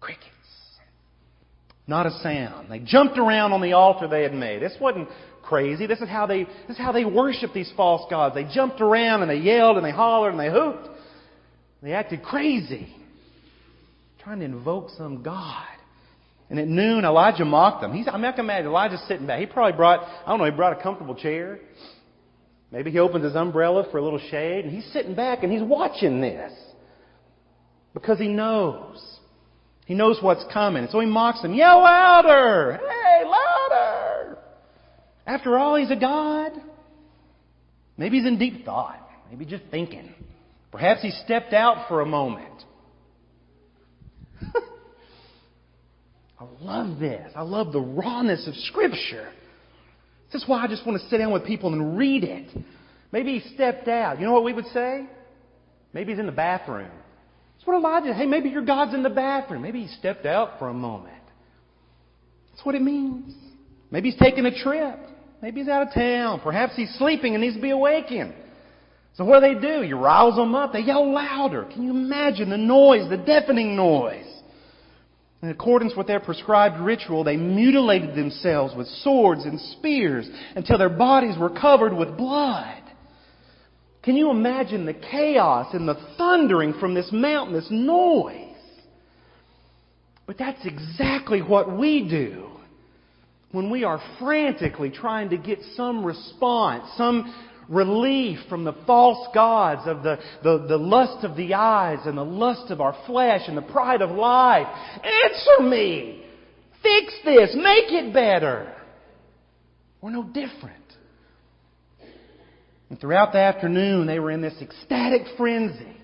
Crickets. 0.00 0.26
Not 1.86 2.06
a 2.06 2.10
sound. 2.22 2.70
They 2.70 2.80
jumped 2.80 3.16
around 3.16 3.52
on 3.52 3.62
the 3.62 3.72
altar 3.72 4.08
they 4.08 4.22
had 4.22 4.34
made. 4.34 4.60
This 4.60 4.76
wasn't 4.78 5.08
crazy. 5.42 5.86
This 5.86 6.00
is 6.00 6.08
how 6.08 6.26
they, 6.26 6.44
this 6.44 6.76
is 6.76 6.78
how 6.78 6.92
they 6.92 7.06
worship 7.06 7.52
these 7.54 7.72
false 7.74 8.02
gods. 8.10 8.34
They 8.34 8.44
jumped 8.44 8.82
around 8.82 9.22
and 9.22 9.30
they 9.30 9.36
yelled 9.36 9.78
and 9.78 9.86
they 9.86 9.90
hollered 9.90 10.32
and 10.32 10.40
they 10.40 10.50
hooped. 10.50 10.88
They 11.82 11.94
acted 11.94 12.22
crazy. 12.22 12.94
Trying 14.22 14.40
to 14.40 14.44
invoke 14.44 14.90
some 14.90 15.22
God. 15.22 15.64
And 16.52 16.60
at 16.60 16.68
noon, 16.68 17.06
Elijah 17.06 17.46
mocked 17.46 17.80
them. 17.80 17.94
He's, 17.94 18.06
I'm 18.06 18.20
not 18.20 18.36
going 18.36 18.46
to 18.46 18.52
imagine 18.52 18.66
Elijah's 18.66 19.02
sitting 19.08 19.26
back. 19.26 19.40
He 19.40 19.46
probably 19.46 19.74
brought, 19.74 20.02
I 20.02 20.28
don't 20.28 20.38
know, 20.38 20.44
he 20.44 20.50
brought 20.50 20.78
a 20.78 20.82
comfortable 20.82 21.14
chair. 21.14 21.58
Maybe 22.70 22.90
he 22.90 22.98
opens 22.98 23.24
his 23.24 23.34
umbrella 23.34 23.86
for 23.90 23.96
a 23.96 24.04
little 24.04 24.18
shade, 24.18 24.66
and 24.66 24.74
he's 24.74 24.84
sitting 24.92 25.14
back 25.14 25.42
and 25.42 25.50
he's 25.50 25.62
watching 25.62 26.20
this. 26.20 26.52
Because 27.94 28.18
he 28.18 28.28
knows. 28.28 29.02
He 29.86 29.94
knows 29.94 30.18
what's 30.20 30.44
coming. 30.52 30.88
So 30.90 31.00
he 31.00 31.06
mocks 31.06 31.40
them. 31.40 31.54
Yell 31.54 31.78
louder! 31.82 32.78
Hey, 32.86 33.24
louder! 33.24 34.36
After 35.26 35.56
all, 35.56 35.76
he's 35.76 35.90
a 35.90 35.96
God. 35.96 36.52
Maybe 37.96 38.18
he's 38.18 38.26
in 38.26 38.38
deep 38.38 38.66
thought. 38.66 39.00
Maybe 39.30 39.46
just 39.46 39.64
thinking. 39.70 40.12
Perhaps 40.70 41.00
he 41.00 41.12
stepped 41.24 41.54
out 41.54 41.88
for 41.88 42.02
a 42.02 42.06
moment. 42.06 42.62
I 46.42 46.64
love 46.64 46.98
this. 46.98 47.30
I 47.34 47.42
love 47.42 47.72
the 47.72 47.80
rawness 47.80 48.46
of 48.48 48.54
Scripture. 48.54 49.30
This 50.32 50.42
is 50.42 50.48
why 50.48 50.62
I 50.62 50.66
just 50.66 50.86
want 50.86 51.00
to 51.00 51.08
sit 51.08 51.18
down 51.18 51.32
with 51.32 51.44
people 51.44 51.72
and 51.72 51.96
read 51.96 52.24
it. 52.24 52.48
Maybe 53.12 53.38
he 53.38 53.54
stepped 53.54 53.86
out. 53.88 54.18
You 54.18 54.26
know 54.26 54.32
what 54.32 54.44
we 54.44 54.52
would 54.52 54.66
say? 54.66 55.06
Maybe 55.92 56.12
he's 56.12 56.18
in 56.18 56.26
the 56.26 56.32
bathroom. 56.32 56.90
That's 57.54 57.66
what 57.66 57.76
Elijah, 57.76 58.14
hey, 58.14 58.26
maybe 58.26 58.48
your 58.48 58.64
God's 58.64 58.94
in 58.94 59.02
the 59.02 59.10
bathroom. 59.10 59.62
Maybe 59.62 59.82
he 59.82 59.88
stepped 59.98 60.26
out 60.26 60.58
for 60.58 60.68
a 60.68 60.74
moment. 60.74 61.14
That's 62.50 62.64
what 62.64 62.74
it 62.74 62.82
means. 62.82 63.34
Maybe 63.90 64.10
he's 64.10 64.18
taking 64.18 64.46
a 64.46 64.62
trip. 64.62 64.98
Maybe 65.42 65.60
he's 65.60 65.68
out 65.68 65.86
of 65.86 65.94
town. 65.94 66.40
Perhaps 66.40 66.74
he's 66.76 66.92
sleeping 66.98 67.34
and 67.34 67.42
needs 67.42 67.56
to 67.56 67.62
be 67.62 67.70
awakened. 67.70 68.34
So 69.14 69.24
what 69.24 69.40
do 69.40 69.54
they 69.54 69.60
do? 69.60 69.82
You 69.82 69.96
rouse 69.96 70.36
them 70.36 70.54
up. 70.54 70.72
They 70.72 70.80
yell 70.80 71.12
louder. 71.12 71.64
Can 71.64 71.82
you 71.82 71.90
imagine 71.90 72.48
the 72.48 72.56
noise, 72.56 73.10
the 73.10 73.18
deafening 73.18 73.76
noise? 73.76 74.31
In 75.42 75.48
accordance 75.48 75.94
with 75.96 76.06
their 76.06 76.20
prescribed 76.20 76.78
ritual, 76.78 77.24
they 77.24 77.36
mutilated 77.36 78.14
themselves 78.14 78.76
with 78.76 78.86
swords 78.86 79.44
and 79.44 79.60
spears 79.60 80.28
until 80.54 80.78
their 80.78 80.88
bodies 80.88 81.36
were 81.36 81.50
covered 81.50 81.92
with 81.92 82.16
blood. 82.16 82.80
Can 84.04 84.16
you 84.16 84.30
imagine 84.30 84.86
the 84.86 84.94
chaos 84.94 85.74
and 85.74 85.88
the 85.88 85.98
thundering 86.16 86.74
from 86.78 86.94
this 86.94 87.10
mountain, 87.12 87.54
this 87.54 87.68
noise? 87.70 88.56
But 90.26 90.38
that's 90.38 90.64
exactly 90.64 91.40
what 91.40 91.76
we 91.76 92.08
do 92.08 92.48
when 93.50 93.68
we 93.68 93.82
are 93.84 94.00
frantically 94.20 94.90
trying 94.90 95.30
to 95.30 95.36
get 95.36 95.58
some 95.74 96.04
response, 96.04 96.84
some 96.96 97.34
relief 97.68 98.38
from 98.48 98.64
the 98.64 98.74
false 98.86 99.28
gods 99.34 99.82
of 99.86 100.02
the, 100.02 100.18
the, 100.42 100.66
the 100.68 100.76
lust 100.76 101.24
of 101.24 101.36
the 101.36 101.54
eyes 101.54 102.00
and 102.04 102.16
the 102.16 102.24
lust 102.24 102.70
of 102.70 102.80
our 102.80 102.96
flesh 103.06 103.42
and 103.46 103.56
the 103.56 103.62
pride 103.62 104.02
of 104.02 104.10
life. 104.10 104.66
Answer 104.96 105.68
me! 105.68 106.24
Fix 106.82 107.14
this! 107.24 107.50
Make 107.54 107.92
it 107.92 108.12
better! 108.12 108.74
We're 110.00 110.10
no 110.10 110.24
different. 110.24 110.76
And 112.90 113.00
throughout 113.00 113.32
the 113.32 113.38
afternoon, 113.38 114.06
they 114.06 114.18
were 114.18 114.30
in 114.30 114.42
this 114.42 114.60
ecstatic 114.60 115.22
frenzy. 115.38 115.96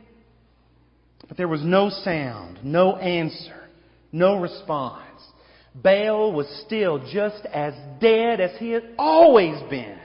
But 1.29 1.37
there 1.37 1.49
was 1.49 1.63
no 1.63 1.91
sound, 1.91 2.61
no 2.65 2.97
answer, 2.97 3.69
no 4.11 4.41
response. 4.41 5.05
Baal 5.75 6.33
was 6.33 6.47
still 6.67 6.99
just 7.13 7.45
as 7.53 7.75
dead 8.01 8.41
as 8.41 8.59
he 8.59 8.71
had 8.71 8.95
always 8.99 9.61
been. 9.69 9.99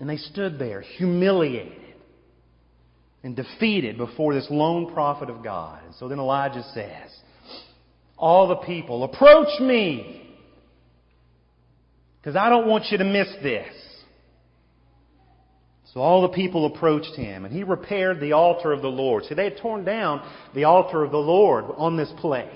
And 0.00 0.08
they 0.08 0.16
stood 0.16 0.58
there, 0.58 0.80
humiliated 0.80 1.74
and 3.22 3.36
defeated 3.36 3.98
before 3.98 4.32
this 4.32 4.46
lone 4.50 4.92
prophet 4.92 5.28
of 5.28 5.44
God. 5.44 5.82
And 5.84 5.94
so 5.96 6.08
then 6.08 6.18
Elijah 6.18 6.64
says, 6.72 7.14
All 8.16 8.48
the 8.48 8.56
people, 8.56 9.04
approach 9.04 9.60
me! 9.60 10.16
Because 12.16 12.34
I 12.34 12.48
don't 12.48 12.66
want 12.66 12.86
you 12.90 12.98
to 12.98 13.04
miss 13.04 13.28
this. 13.42 13.72
So 15.92 16.00
all 16.00 16.22
the 16.22 16.28
people 16.28 16.66
approached 16.66 17.16
him, 17.16 17.44
and 17.44 17.52
he 17.52 17.64
repaired 17.64 18.20
the 18.20 18.32
altar 18.32 18.72
of 18.72 18.80
the 18.80 18.88
Lord. 18.88 19.24
See, 19.24 19.34
they 19.34 19.44
had 19.44 19.58
torn 19.58 19.84
down 19.84 20.26
the 20.54 20.64
altar 20.64 21.02
of 21.02 21.10
the 21.10 21.18
Lord 21.18 21.64
on 21.76 21.96
this 21.96 22.12
place. 22.18 22.48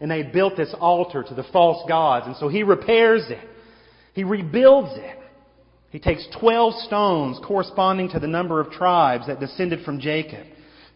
And 0.00 0.10
they 0.10 0.22
had 0.22 0.32
built 0.32 0.56
this 0.56 0.74
altar 0.78 1.24
to 1.24 1.34
the 1.34 1.44
false 1.52 1.86
gods. 1.88 2.26
And 2.26 2.36
so 2.36 2.48
he 2.48 2.62
repairs 2.62 3.24
it. 3.28 3.48
He 4.12 4.24
rebuilds 4.24 4.92
it. 4.92 5.18
He 5.96 6.00
takes 6.00 6.28
12 6.40 6.74
stones 6.80 7.40
corresponding 7.42 8.10
to 8.10 8.18
the 8.18 8.26
number 8.26 8.60
of 8.60 8.70
tribes 8.70 9.28
that 9.28 9.40
descended 9.40 9.82
from 9.82 9.98
Jacob, 9.98 10.46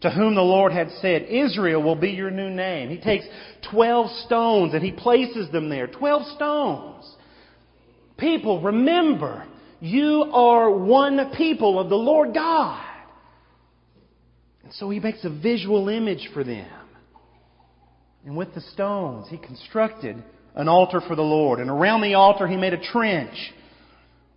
to 0.01 0.11
whom 0.11 0.35
the 0.35 0.43
Lord 0.43 0.71
had 0.71 0.91
said, 1.01 1.23
Israel 1.23 1.81
will 1.81 1.95
be 1.95 2.11
your 2.11 2.29
new 2.29 2.51
name. 2.51 2.87
He 2.91 2.99
takes 2.99 3.25
12 3.71 4.11
stones 4.27 4.75
and 4.75 4.83
he 4.83 4.91
places 4.91 5.51
them 5.51 5.69
there. 5.69 5.87
12 5.87 6.35
stones. 6.35 7.15
People, 8.19 8.61
remember, 8.61 9.47
you 9.79 10.29
are 10.31 10.69
one 10.69 11.31
people 11.35 11.79
of 11.79 11.89
the 11.89 11.95
Lord 11.95 12.35
God. 12.35 12.85
And 14.63 14.71
so 14.71 14.91
he 14.91 14.99
makes 14.99 15.25
a 15.25 15.31
visual 15.31 15.89
image 15.89 16.29
for 16.31 16.43
them. 16.43 16.69
And 18.23 18.37
with 18.37 18.53
the 18.53 18.61
stones, 18.61 19.29
he 19.29 19.39
constructed 19.39 20.23
an 20.53 20.67
altar 20.67 21.01
for 21.01 21.15
the 21.15 21.23
Lord. 21.23 21.59
And 21.59 21.71
around 21.71 22.01
the 22.01 22.13
altar, 22.13 22.45
he 22.45 22.55
made 22.55 22.73
a 22.73 22.91
trench 22.91 23.51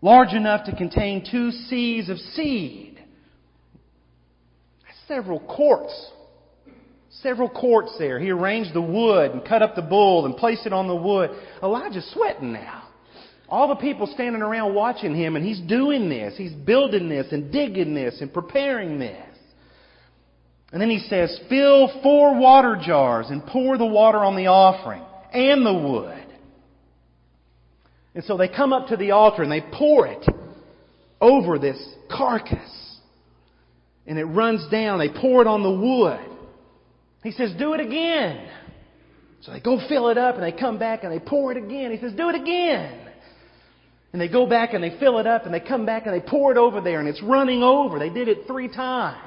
large 0.05 0.35
enough 0.35 0.67
to 0.67 0.77
contain 0.77 1.27
two 1.31 1.51
seahs 1.73 2.11
of 2.11 2.19
seed. 2.19 3.03
Several 5.09 5.41
quarts. 5.41 6.11
Several 7.23 7.49
quarts 7.49 7.95
there. 7.99 8.21
He 8.21 8.31
arranged 8.31 8.75
the 8.75 8.83
wood 8.83 9.31
and 9.31 9.43
cut 9.43 9.63
up 9.63 9.75
the 9.75 9.83
bull 9.83 10.27
and 10.27 10.37
placed 10.37 10.67
it 10.67 10.75
on 10.75 10.89
the 10.89 10.95
wood. 10.95 11.31
Elijah's 11.63 12.11
sweating 12.13 12.53
now. 12.53 12.83
All 13.49 13.69
the 13.69 13.77
people 13.77 14.07
standing 14.07 14.43
around 14.43 14.75
watching 14.75 15.15
him, 15.15 15.37
and 15.37 15.45
he's 15.45 15.61
doing 15.61 16.11
this. 16.11 16.37
He's 16.37 16.53
building 16.53 17.09
this 17.09 17.33
and 17.33 17.51
digging 17.51 17.95
this 17.95 18.21
and 18.21 18.33
preparing 18.33 18.99
this. 18.99 19.27
And 20.71 20.83
then 20.83 20.91
he 20.91 20.99
says, 20.99 21.39
Fill 21.49 22.01
four 22.03 22.39
water 22.39 22.79
jars 22.83 23.27
and 23.31 23.45
pour 23.47 23.79
the 23.79 23.87
water 23.87 24.19
on 24.19 24.37
the 24.37 24.49
offering 24.49 25.03
and 25.33 25.65
the 25.65 25.73
wood. 25.73 26.24
And 28.15 28.25
so 28.25 28.37
they 28.37 28.49
come 28.49 28.73
up 28.73 28.89
to 28.89 28.97
the 28.97 29.11
altar 29.11 29.43
and 29.43 29.51
they 29.51 29.61
pour 29.61 30.07
it 30.07 30.25
over 31.21 31.59
this 31.59 31.83
carcass. 32.11 32.71
And 34.07 34.19
it 34.19 34.25
runs 34.25 34.71
down. 34.71 34.99
They 34.99 35.09
pour 35.09 35.41
it 35.41 35.47
on 35.47 35.63
the 35.63 35.71
wood. 35.71 36.31
He 37.23 37.33
says, 37.33 37.53
do 37.59 37.73
it 37.75 37.81
again. 37.81 38.49
So 39.41 39.53
they 39.53 39.61
go 39.61 39.79
fill 39.89 40.09
it 40.09 40.19
up 40.19 40.37
and 40.37 40.45
they 40.45 40.53
come 40.53 40.79
back 40.79 41.05
and 41.05 41.13
they 41.13 41.19
pour 41.19 41.53
it 41.53 41.59
again. 41.59 41.91
He 41.91 41.99
says, 41.99 42.13
do 42.13 42.29
it 42.29 42.35
again. 42.35 43.01
And 44.13 44.21
they 44.21 44.29
go 44.29 44.47
back 44.47 44.75
and 44.75 44.85
they 44.85 44.97
fill 45.01 45.19
it 45.19 45.27
up 45.27 45.45
and 45.45 45.53
they 45.53 45.61
come 45.61 45.85
back 45.85 46.07
and 46.07 46.15
they 46.15 46.25
pour 46.25 46.53
it 46.53 46.59
over 46.59 46.81
there 46.81 47.01
and 47.01 47.09
it's 47.09 47.23
running 47.23 47.63
over. 47.63 47.99
They 47.99 48.11
did 48.11 48.29
it 48.29 48.47
three 48.47 48.69
times. 48.69 49.19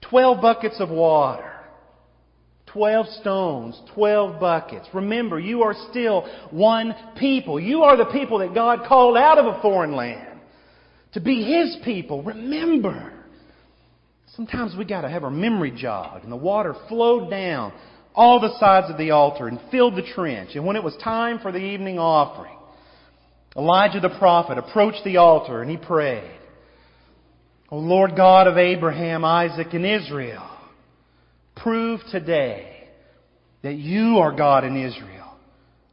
Twelve 0.00 0.40
buckets 0.40 0.80
of 0.80 0.88
water. 0.88 1.52
Twelve 2.72 3.06
stones, 3.20 3.80
twelve 3.94 4.40
buckets. 4.40 4.86
Remember, 4.92 5.38
you 5.38 5.62
are 5.62 5.74
still 5.90 6.28
one 6.50 6.94
people. 7.18 7.58
You 7.60 7.82
are 7.84 7.96
the 7.96 8.06
people 8.06 8.40
that 8.40 8.54
God 8.54 8.86
called 8.86 9.16
out 9.16 9.38
of 9.38 9.46
a 9.46 9.62
foreign 9.62 9.94
land 9.94 10.40
to 11.12 11.20
be 11.20 11.42
His 11.42 11.76
people. 11.84 12.22
Remember. 12.22 13.12
Sometimes 14.34 14.74
we 14.76 14.84
gotta 14.84 15.08
have 15.08 15.24
our 15.24 15.30
memory 15.30 15.70
jogged 15.70 16.24
and 16.24 16.30
the 16.30 16.36
water 16.36 16.74
flowed 16.88 17.30
down 17.30 17.72
all 18.14 18.40
the 18.40 18.58
sides 18.58 18.90
of 18.90 18.98
the 18.98 19.10
altar 19.10 19.48
and 19.48 19.58
filled 19.70 19.96
the 19.96 20.02
trench. 20.14 20.50
And 20.54 20.66
when 20.66 20.76
it 20.76 20.82
was 20.82 20.96
time 21.02 21.38
for 21.38 21.52
the 21.52 21.58
evening 21.58 21.98
offering, 21.98 22.56
Elijah 23.56 24.00
the 24.00 24.14
prophet 24.18 24.58
approached 24.58 25.04
the 25.04 25.16
altar 25.16 25.62
and 25.62 25.70
he 25.70 25.78
prayed, 25.78 26.30
O 27.70 27.78
Lord 27.78 28.14
God 28.14 28.46
of 28.46 28.58
Abraham, 28.58 29.24
Isaac, 29.24 29.68
and 29.72 29.86
Israel, 29.86 30.46
prove 31.66 32.00
today 32.12 32.84
that 33.64 33.74
you 33.74 34.18
are 34.18 34.30
God 34.30 34.62
in 34.62 34.76
Israel 34.76 35.36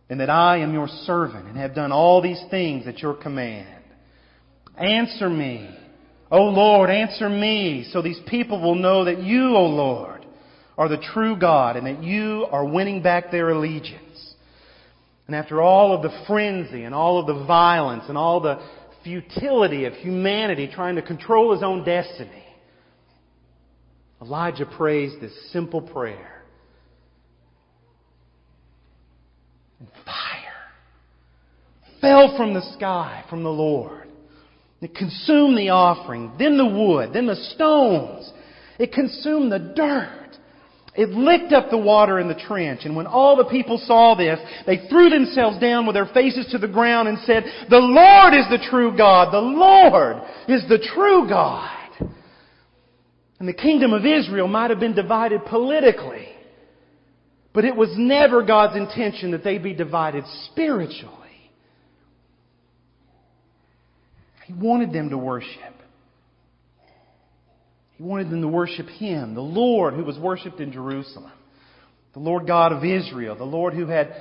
and 0.08 0.20
that 0.20 0.30
I 0.30 0.60
am 0.60 0.72
your 0.72 0.88
servant 0.88 1.48
and 1.48 1.58
have 1.58 1.74
done 1.74 1.92
all 1.92 2.22
these 2.22 2.40
things 2.52 2.86
at 2.86 3.00
your 3.00 3.16
command. 3.16 3.84
Answer 4.78 5.28
me, 5.28 5.76
O 6.30 6.44
Lord, 6.44 6.92
answer 6.92 7.28
me 7.28 7.90
so 7.92 8.04
these 8.04 8.20
people 8.28 8.62
will 8.62 8.76
know 8.76 9.06
that 9.06 9.24
you, 9.24 9.56
O 9.56 9.66
Lord, 9.66 10.24
are 10.78 10.88
the 10.88 11.04
true 11.12 11.36
God 11.40 11.76
and 11.76 11.88
that 11.88 12.04
you 12.04 12.46
are 12.52 12.64
winning 12.64 13.02
back 13.02 13.32
their 13.32 13.50
allegiance. 13.50 14.36
And 15.26 15.36
after 15.36 15.60
all 15.60 15.96
of 15.96 16.04
the 16.04 16.24
frenzy 16.28 16.84
and 16.84 16.94
all 16.94 17.20
of 17.20 17.26
the 17.26 17.46
violence 17.48 18.04
and 18.10 18.18
all 18.18 18.42
the 18.42 18.64
futility 19.04 19.86
of 19.86 19.94
humanity 19.94 20.70
trying 20.72 20.98
to 20.98 21.02
control 21.02 21.52
his 21.52 21.64
own 21.64 21.84
destiny, 21.84 22.43
Elijah 24.24 24.66
prays 24.66 25.12
this 25.20 25.34
simple 25.52 25.82
prayer. 25.82 26.44
And 29.80 29.90
fire 30.06 30.44
fell 32.00 32.38
from 32.38 32.54
the 32.54 32.74
sky 32.78 33.26
from 33.30 33.44
the 33.44 33.50
Lord. 33.50 34.08
It 34.82 34.96
consumed 34.96 35.58
the 35.58 35.70
offering, 35.70 36.32
then 36.40 36.58
the 36.58 36.66
wood, 36.66 37.12
then 37.14 37.28
the 37.28 37.36
stones. 37.36 38.32
It 38.80 38.94
consumed 38.94 39.52
the 39.52 39.74
dirt. 39.76 40.38
It 40.96 41.10
licked 41.10 41.52
up 41.52 41.70
the 41.70 41.78
water 41.78 42.20
in 42.20 42.28
the 42.30 42.36
trench, 42.48 42.82
and 42.86 42.96
when 42.96 43.08
all 43.08 43.36
the 43.36 43.46
people 43.46 43.78
saw 43.78 44.16
this, 44.16 44.40
they 44.66 44.88
threw 44.90 45.10
themselves 45.10 45.60
down 45.60 45.86
with 45.86 45.96
their 45.96 46.10
faces 46.14 46.46
to 46.52 46.58
the 46.58 46.68
ground 46.68 47.10
and 47.10 47.18
said, 47.26 47.44
The 47.70 47.78
Lord 47.78 48.34
is 48.34 48.46
the 48.50 48.66
true 48.70 48.96
God! 48.96 49.34
The 49.34 49.40
Lord 49.40 50.18
is 50.48 50.64
the 50.70 50.86
true 50.94 51.28
God! 51.28 51.73
And 53.44 53.50
the 53.50 53.62
kingdom 53.62 53.92
of 53.92 54.06
Israel 54.06 54.48
might 54.48 54.70
have 54.70 54.80
been 54.80 54.96
divided 54.96 55.44
politically, 55.44 56.30
but 57.52 57.66
it 57.66 57.76
was 57.76 57.90
never 57.98 58.42
God's 58.42 58.78
intention 58.78 59.32
that 59.32 59.44
they 59.44 59.58
be 59.58 59.74
divided 59.74 60.24
spiritually. 60.46 61.18
He 64.46 64.54
wanted 64.54 64.94
them 64.94 65.10
to 65.10 65.18
worship. 65.18 65.74
He 67.98 68.04
wanted 68.04 68.30
them 68.30 68.44
to 68.44 68.48
worship 68.48 68.88
Him, 68.88 69.36
the 69.36 69.42
Lord 69.42 69.94
who 69.94 70.06
was 70.06 70.18
worshiped 70.18 70.62
in 70.62 70.72
Jerusalem, 70.72 71.34
the 72.14 72.22
Lord 72.22 72.48
God 72.48 72.72
of 72.72 72.86
Israel, 72.86 73.36
the 73.36 73.44
Lord 73.44 73.74
who 73.74 73.88
had 73.88 74.16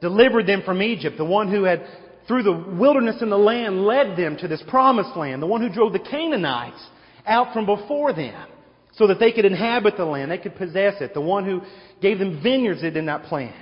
delivered 0.00 0.46
them 0.46 0.62
from 0.64 0.80
Egypt, 0.80 1.18
the 1.18 1.26
one 1.26 1.50
who 1.50 1.64
had, 1.64 1.84
through 2.26 2.44
the 2.44 2.74
wilderness 2.78 3.16
and 3.20 3.30
the 3.30 3.36
land, 3.36 3.84
led 3.84 4.16
them 4.16 4.38
to 4.38 4.48
this 4.48 4.62
promised 4.66 5.14
land, 5.14 5.42
the 5.42 5.46
one 5.46 5.60
who 5.60 5.68
drove 5.68 5.92
the 5.92 5.98
Canaanites 5.98 6.82
out 7.26 7.52
from 7.52 7.66
before 7.66 8.14
them 8.14 8.48
so 8.94 9.06
that 9.06 9.18
they 9.18 9.32
could 9.32 9.44
inhabit 9.44 9.96
the 9.96 10.04
land, 10.04 10.30
they 10.30 10.38
could 10.38 10.56
possess 10.56 11.00
it, 11.00 11.14
the 11.14 11.20
one 11.20 11.44
who 11.44 11.62
gave 12.00 12.18
them 12.18 12.40
vineyards 12.42 12.82
they 12.82 12.90
did 12.90 13.04
not 13.04 13.24
plant. 13.24 13.54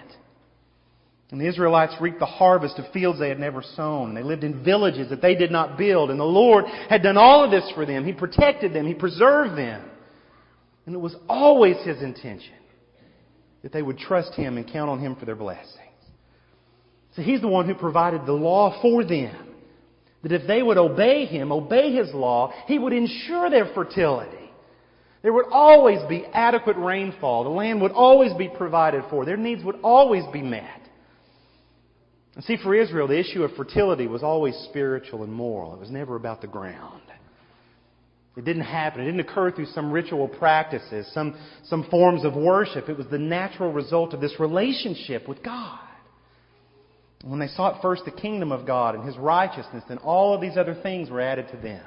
And 1.31 1.41
the 1.41 1.47
Israelites 1.47 1.95
reaped 2.01 2.19
the 2.19 2.27
harvest 2.27 2.79
of 2.79 2.93
fields 2.93 3.21
they 3.21 3.29
had 3.29 3.39
never 3.39 3.63
sown. 3.77 4.15
They 4.15 4.23
lived 4.25 4.43
in 4.43 4.65
villages 4.65 5.11
that 5.11 5.23
they 5.23 5.37
did 5.37 5.53
not 5.53 5.79
build. 5.79 6.11
And 6.11 6.19
the 6.19 6.25
Lord 6.25 6.65
had 6.89 7.05
done 7.05 7.17
all 7.17 7.45
of 7.45 7.53
this 7.53 7.71
for 7.75 7.87
them. 7.87 8.05
He 8.05 8.13
protected 8.13 8.73
them. 8.73 8.87
He 8.87 8.95
preserved 8.95 9.57
them. 9.57 9.89
And 10.87 10.95
it 10.95 10.99
was 10.99 11.15
always 11.29 11.77
His 11.85 12.03
intention 12.03 12.55
that 13.63 13.73
they 13.73 13.83
would 13.83 13.99
trust 13.99 14.35
Him 14.35 14.57
and 14.57 14.67
count 14.67 14.91
on 14.91 14.99
Him 14.99 15.15
for 15.15 15.25
their 15.25 15.37
blessings. 15.37 15.77
So 17.15 17.23
He's 17.23 17.41
the 17.41 17.49
one 17.49 17.67
who 17.67 17.75
provided 17.75 18.27
the 18.27 18.33
law 18.33 18.81
for 18.83 19.05
them. 19.05 19.55
That 20.25 20.33
if 20.33 20.49
they 20.49 20.65
would 20.65 20.79
obey 20.79 21.27
Him, 21.27 21.53
obey 21.53 21.93
His 21.93 22.13
law, 22.13 22.53
He 22.67 22.77
would 22.77 22.93
ensure 22.93 23.49
their 23.51 23.73
fertility. 23.73 24.40
There 25.23 25.33
would 25.33 25.47
always 25.51 26.01
be 26.09 26.25
adequate 26.33 26.77
rainfall. 26.77 27.45
The 27.45 27.51
land 27.51 27.83
would 27.83 27.93
always 27.93 28.33
be 28.35 28.49
provided 28.49 29.05
for. 29.11 29.25
Their 29.25 29.37
needs 29.37 29.63
would 29.65 29.79
always 29.83 30.25
be 30.33 30.43
met. 30.43 30.81
And 32.35 32.45
see, 32.45 32.57
for 32.57 32.75
Israel, 32.75 33.07
the 33.07 33.19
issue 33.19 33.43
of 33.43 33.53
fertility 33.53 34.07
was 34.07 34.23
always 34.23 34.55
spiritual 34.71 35.25
and 35.25 35.33
moral. 35.33 35.75
It 35.75 35.81
was 35.81 35.91
never 35.91 36.17
about 36.17 36.41
the 36.41 36.47
ground. 36.47 37.03
It 38.37 38.45
didn't 38.45 38.63
happen. 38.63 39.03
It 39.03 39.07
didn't 39.07 39.21
occur 39.21 39.51
through 39.51 39.67
some 39.67 39.93
ritual 39.93 40.29
practices, 40.29 41.11
some, 41.13 41.39
some 41.65 41.87
forms 41.91 42.25
of 42.25 42.35
worship. 42.35 42.89
It 42.89 42.97
was 42.97 43.09
the 43.11 43.19
natural 43.19 43.73
result 43.73 44.15
of 44.15 44.21
this 44.21 44.39
relationship 44.39 45.29
with 45.29 45.43
God. 45.43 45.79
When 47.23 47.39
they 47.39 47.49
sought 47.49 47.83
first 47.83 48.07
the 48.07 48.13
kingdom 48.13 48.51
of 48.53 48.67
God 48.67 48.95
and 48.95 49.05
His 49.05 49.19
righteousness, 49.19 49.85
then 49.89 49.99
all 49.99 50.35
of 50.35 50.41
these 50.41 50.57
other 50.57 50.75
things 50.83 51.11
were 51.11 51.21
added 51.21 51.49
to 51.51 51.57
them. 51.59 51.85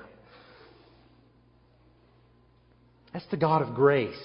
That's 3.13 3.25
the 3.29 3.37
God 3.37 3.61
of 3.61 3.75
grace. 3.75 4.15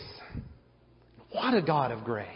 What 1.31 1.55
a 1.55 1.63
God 1.63 1.93
of 1.93 2.05
grace. 2.05 2.27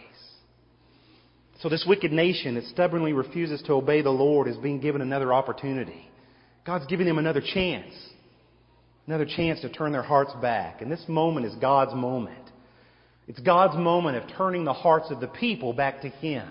So 1.61 1.69
this 1.69 1.85
wicked 1.87 2.11
nation 2.11 2.55
that 2.55 2.65
stubbornly 2.65 3.13
refuses 3.13 3.61
to 3.63 3.73
obey 3.73 4.01
the 4.01 4.09
Lord 4.09 4.47
is 4.47 4.57
being 4.57 4.79
given 4.79 5.01
another 5.01 5.33
opportunity. 5.33 6.09
God's 6.65 6.85
giving 6.85 7.07
them 7.07 7.17
another 7.17 7.41
chance. 7.41 7.93
Another 9.07 9.25
chance 9.25 9.61
to 9.61 9.69
turn 9.69 9.91
their 9.91 10.03
hearts 10.03 10.31
back. 10.41 10.81
And 10.81 10.91
this 10.91 11.03
moment 11.07 11.45
is 11.45 11.55
God's 11.55 11.93
moment. 11.93 12.37
It's 13.27 13.39
God's 13.39 13.77
moment 13.77 14.17
of 14.17 14.29
turning 14.37 14.65
the 14.65 14.73
hearts 14.73 15.09
of 15.09 15.19
the 15.19 15.27
people 15.27 15.73
back 15.73 16.01
to 16.01 16.09
Him. 16.09 16.47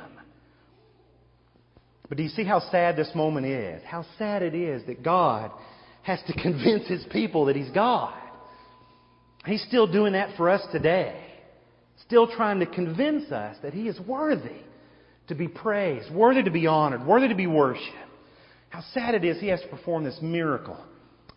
But 2.08 2.18
do 2.18 2.24
you 2.24 2.30
see 2.30 2.44
how 2.44 2.60
sad 2.70 2.96
this 2.96 3.10
moment 3.14 3.46
is? 3.46 3.82
How 3.84 4.04
sad 4.18 4.42
it 4.42 4.54
is 4.54 4.84
that 4.86 5.02
God 5.02 5.50
has 6.02 6.20
to 6.26 6.32
convince 6.42 6.88
His 6.88 7.04
people 7.10 7.46
that 7.46 7.56
He's 7.56 7.70
God. 7.70 8.21
He's 9.44 9.62
still 9.64 9.90
doing 9.90 10.12
that 10.12 10.36
for 10.36 10.48
us 10.48 10.62
today. 10.72 11.20
Still 12.06 12.28
trying 12.28 12.60
to 12.60 12.66
convince 12.66 13.30
us 13.32 13.56
that 13.62 13.74
He 13.74 13.88
is 13.88 13.98
worthy 14.00 14.62
to 15.28 15.34
be 15.34 15.48
praised, 15.48 16.12
worthy 16.12 16.42
to 16.42 16.50
be 16.50 16.66
honored, 16.66 17.06
worthy 17.06 17.28
to 17.28 17.34
be 17.34 17.46
worshiped. 17.46 17.96
How 18.68 18.82
sad 18.92 19.14
it 19.14 19.24
is 19.24 19.38
he 19.40 19.48
has 19.48 19.60
to 19.60 19.68
perform 19.68 20.04
this 20.04 20.18
miracle 20.22 20.82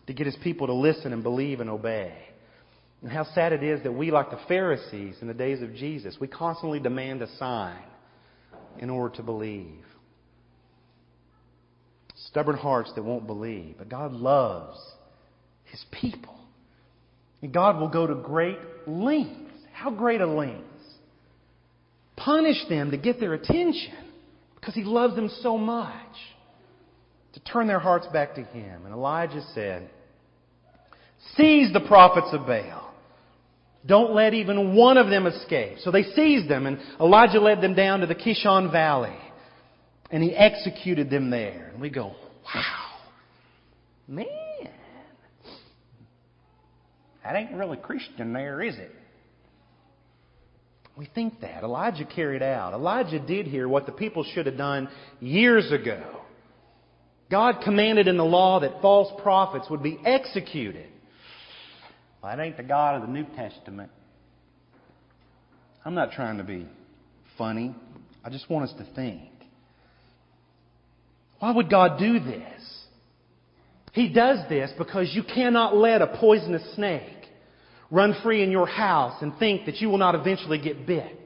to 0.06 0.12
get 0.12 0.26
his 0.26 0.36
people 0.42 0.66
to 0.68 0.72
listen 0.72 1.12
and 1.12 1.22
believe 1.22 1.60
and 1.60 1.68
obey. 1.68 2.14
And 3.02 3.10
how 3.10 3.24
sad 3.34 3.52
it 3.52 3.62
is 3.62 3.82
that 3.82 3.92
we, 3.92 4.10
like 4.10 4.30
the 4.30 4.40
Pharisees 4.48 5.16
in 5.20 5.28
the 5.28 5.34
days 5.34 5.62
of 5.62 5.74
Jesus, 5.74 6.16
we 6.18 6.28
constantly 6.28 6.80
demand 6.80 7.22
a 7.22 7.36
sign 7.36 7.82
in 8.78 8.88
order 8.88 9.14
to 9.16 9.22
believe. 9.22 9.84
Stubborn 12.30 12.56
hearts 12.56 12.90
that 12.94 13.02
won't 13.02 13.26
believe. 13.26 13.76
But 13.78 13.90
God 13.90 14.12
loves 14.12 14.78
his 15.64 15.84
people. 16.00 16.38
And 17.42 17.52
God 17.52 17.78
will 17.78 17.88
go 17.88 18.06
to 18.06 18.14
great 18.14 18.58
lengths. 18.86 19.52
How 19.72 19.90
great 19.90 20.20
a 20.20 20.26
length? 20.26 20.66
punish 22.16 22.56
them 22.68 22.90
to 22.90 22.96
get 22.96 23.20
their 23.20 23.34
attention 23.34 23.94
because 24.56 24.74
he 24.74 24.82
loves 24.82 25.14
them 25.14 25.30
so 25.42 25.56
much. 25.56 25.94
To 27.34 27.40
turn 27.40 27.66
their 27.66 27.78
hearts 27.78 28.06
back 28.12 28.34
to 28.36 28.42
him. 28.42 28.86
And 28.86 28.94
Elijah 28.94 29.42
said, 29.54 29.90
Seize 31.36 31.72
the 31.72 31.80
prophets 31.80 32.28
of 32.32 32.46
Baal. 32.46 32.94
Don't 33.84 34.14
let 34.14 34.32
even 34.32 34.74
one 34.74 34.96
of 34.96 35.10
them 35.10 35.26
escape. 35.26 35.78
So 35.80 35.90
they 35.90 36.02
seized 36.02 36.48
them, 36.48 36.66
and 36.66 36.78
Elijah 36.98 37.38
led 37.38 37.60
them 37.60 37.74
down 37.74 38.00
to 38.00 38.06
the 38.06 38.14
Kishon 38.14 38.72
Valley. 38.72 39.16
And 40.10 40.22
he 40.22 40.34
executed 40.34 41.10
them 41.10 41.30
there. 41.30 41.70
And 41.72 41.80
we 41.80 41.90
go, 41.90 42.14
wow, 42.54 42.90
man, 44.08 44.26
that 47.26 47.34
ain't 47.34 47.52
really 47.54 47.76
Christian 47.76 48.32
there, 48.32 48.62
is 48.62 48.76
it? 48.76 48.92
We 50.96 51.06
think 51.12 51.40
that. 51.40 51.64
Elijah 51.64 52.04
carried 52.04 52.42
out. 52.42 52.72
Elijah 52.72 53.18
did 53.18 53.46
here 53.46 53.68
what 53.68 53.84
the 53.84 53.90
people 53.90 54.24
should 54.32 54.46
have 54.46 54.56
done 54.56 54.88
years 55.18 55.72
ago. 55.72 56.20
God 57.28 57.62
commanded 57.64 58.06
in 58.06 58.16
the 58.16 58.24
law 58.24 58.60
that 58.60 58.80
false 58.80 59.12
prophets 59.22 59.66
would 59.68 59.82
be 59.82 59.98
executed. 60.06 60.86
Well, 62.22 62.36
that 62.36 62.40
ain't 62.40 62.56
the 62.56 62.62
God 62.62 62.94
of 62.94 63.02
the 63.02 63.12
New 63.12 63.26
Testament. 63.34 63.90
I'm 65.84 65.94
not 65.94 66.12
trying 66.12 66.38
to 66.38 66.44
be 66.44 66.68
funny. 67.36 67.74
I 68.24 68.30
just 68.30 68.48
want 68.48 68.70
us 68.70 68.76
to 68.78 68.94
think. 68.94 69.30
Why 71.40 71.50
would 71.50 71.68
God 71.68 71.98
do 71.98 72.20
this? 72.20 72.76
He 73.92 74.10
does 74.10 74.48
this 74.48 74.70
because 74.78 75.10
you 75.12 75.24
cannot 75.24 75.76
let 75.76 76.02
a 76.02 76.06
poisonous 76.06 76.62
snake 76.76 77.15
run 77.90 78.14
free 78.22 78.42
in 78.42 78.50
your 78.50 78.66
house 78.66 79.20
and 79.22 79.36
think 79.38 79.66
that 79.66 79.76
you 79.76 79.88
will 79.88 79.98
not 79.98 80.14
eventually 80.14 80.58
get 80.58 80.86
bit. 80.86 81.20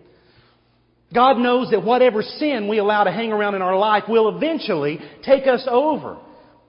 God 1.13 1.39
knows 1.39 1.71
that 1.71 1.85
whatever 1.85 2.23
sin 2.23 2.69
we 2.69 2.79
allow 2.79 3.05
to 3.05 3.11
hang 3.11 3.33
around 3.33 3.55
in 3.55 3.63
our 3.63 3.77
life 3.77 4.05
will 4.09 4.37
eventually 4.37 5.01
take 5.25 5.47
us 5.47 5.67
over. 5.69 6.19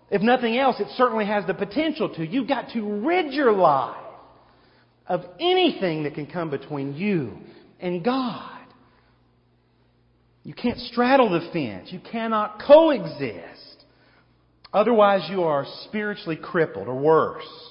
If 0.09 0.21
nothing 0.21 0.57
else, 0.57 0.79
it 0.79 0.87
certainly 0.95 1.25
has 1.25 1.45
the 1.45 1.53
potential 1.53 2.13
to. 2.15 2.25
You've 2.25 2.47
got 2.47 2.69
to 2.73 2.81
rid 3.05 3.33
your 3.33 3.51
life 3.51 3.95
of 5.07 5.21
anything 5.39 6.03
that 6.03 6.15
can 6.15 6.25
come 6.25 6.49
between 6.49 6.95
you 6.95 7.37
and 7.79 8.03
God. 8.03 8.59
You 10.43 10.53
can't 10.53 10.79
straddle 10.79 11.29
the 11.29 11.51
fence. 11.53 11.89
You 11.91 11.99
cannot 12.11 12.61
coexist. 12.65 13.85
Otherwise, 14.73 15.27
you 15.29 15.43
are 15.43 15.65
spiritually 15.85 16.37
crippled 16.37 16.87
or 16.87 16.97
worse. 16.97 17.70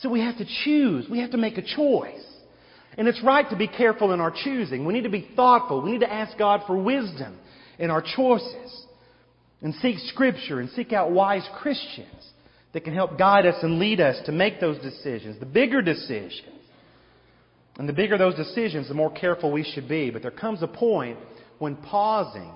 So 0.00 0.08
we 0.08 0.20
have 0.20 0.38
to 0.38 0.46
choose. 0.64 1.08
We 1.08 1.20
have 1.20 1.30
to 1.32 1.38
make 1.38 1.58
a 1.58 1.62
choice. 1.62 2.24
And 2.96 3.06
it's 3.06 3.22
right 3.22 3.48
to 3.50 3.56
be 3.56 3.68
careful 3.68 4.12
in 4.12 4.20
our 4.20 4.32
choosing. 4.32 4.84
We 4.84 4.92
need 4.92 5.04
to 5.04 5.10
be 5.10 5.28
thoughtful. 5.36 5.82
We 5.82 5.92
need 5.92 6.00
to 6.00 6.12
ask 6.12 6.36
God 6.36 6.62
for 6.66 6.76
wisdom 6.76 7.38
in 7.78 7.90
our 7.90 8.02
choices. 8.02 8.86
And 9.62 9.74
seek 9.76 9.98
Scripture 9.98 10.60
and 10.60 10.70
seek 10.70 10.92
out 10.92 11.10
wise 11.10 11.46
Christians 11.60 12.08
that 12.72 12.84
can 12.84 12.94
help 12.94 13.18
guide 13.18 13.46
us 13.46 13.56
and 13.62 13.78
lead 13.78 14.00
us 14.00 14.16
to 14.26 14.32
make 14.32 14.60
those 14.60 14.78
decisions, 14.78 15.38
the 15.38 15.46
bigger 15.46 15.82
decisions. 15.82 16.46
And 17.78 17.88
the 17.88 17.92
bigger 17.92 18.18
those 18.18 18.34
decisions, 18.34 18.88
the 18.88 18.94
more 18.94 19.12
careful 19.12 19.52
we 19.52 19.64
should 19.64 19.88
be. 19.88 20.10
But 20.10 20.22
there 20.22 20.30
comes 20.30 20.62
a 20.62 20.66
point 20.66 21.18
when 21.58 21.76
pausing, 21.76 22.52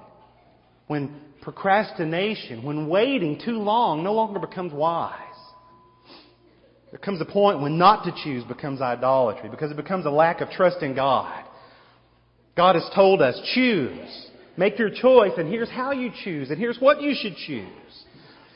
when 0.87 1.14
procrastination, 1.40 2.62
when 2.62 2.88
waiting 2.88 3.40
too 3.44 3.59
long 3.59 4.02
no 4.02 4.12
longer 4.12 4.38
becomes 4.38 4.72
wise. 4.72 5.18
There 6.94 7.00
comes 7.00 7.20
a 7.20 7.24
point 7.24 7.61
when 7.61 7.76
not 7.76 8.04
to 8.04 8.14
choose 8.22 8.44
becomes 8.44 8.80
idolatry 8.80 9.48
because 9.48 9.72
it 9.72 9.76
becomes 9.76 10.07
a 10.07 10.11
lack 10.11 10.40
of 10.40 10.48
trust 10.50 10.80
in 10.80 10.94
God. 10.94 11.42
God 12.57 12.76
has 12.76 12.88
told 12.94 13.20
us, 13.20 13.37
choose. 13.52 14.28
Make 14.57 14.78
your 14.78 14.90
choice, 14.90 15.33
and 15.37 15.48
here's 15.48 15.68
how 15.68 15.90
you 15.90 16.12
choose, 16.22 16.50
and 16.50 16.59
here's 16.59 16.78
what 16.78 17.02
you 17.02 17.16
should 17.20 17.35
choose. 17.35 18.04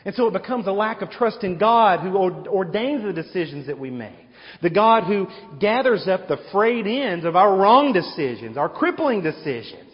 And 0.05 0.15
so 0.15 0.29
it 0.29 0.33
becomes 0.33 0.69
a 0.69 0.73
lack 0.73 1.03
of 1.03 1.11
trust 1.11 1.43
in 1.43 1.59
God 1.59 1.99
who 1.99 2.17
ordains 2.17 3.03
the 3.03 3.13
decisions 3.13 3.67
that 3.67 3.77
we 3.77 3.91
make. 3.91 4.15
The 4.63 4.71
God 4.71 5.03
who 5.03 5.27
gathers 5.59 6.07
up 6.07 6.29
the 6.29 6.39
frayed 6.53 6.87
ends 6.87 7.25
of 7.25 7.35
our 7.35 7.57
wrong 7.57 7.93
decisions, 7.93 8.57
our 8.57 8.69
crippling 8.69 9.21
decisions, 9.21 9.91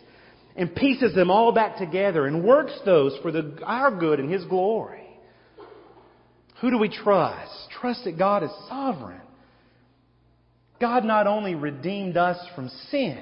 and 0.54 0.76
pieces 0.76 1.14
them 1.14 1.30
all 1.30 1.52
back 1.52 1.78
together 1.78 2.26
and 2.26 2.44
works 2.44 2.78
those 2.85 3.16
for 3.22 3.33
the, 3.33 3.59
our 3.64 3.90
good 3.90 4.20
and 4.20 4.30
His 4.30 4.44
glory. 4.44 5.03
Who 6.64 6.70
do 6.70 6.79
we 6.79 6.88
trust? 6.88 7.68
Trust 7.79 8.05
that 8.05 8.16
God 8.16 8.42
is 8.42 8.50
sovereign. 8.70 9.20
God 10.81 11.05
not 11.05 11.27
only 11.27 11.55
redeemed 11.55 12.16
us 12.16 12.38
from 12.55 12.70
sin 12.90 13.20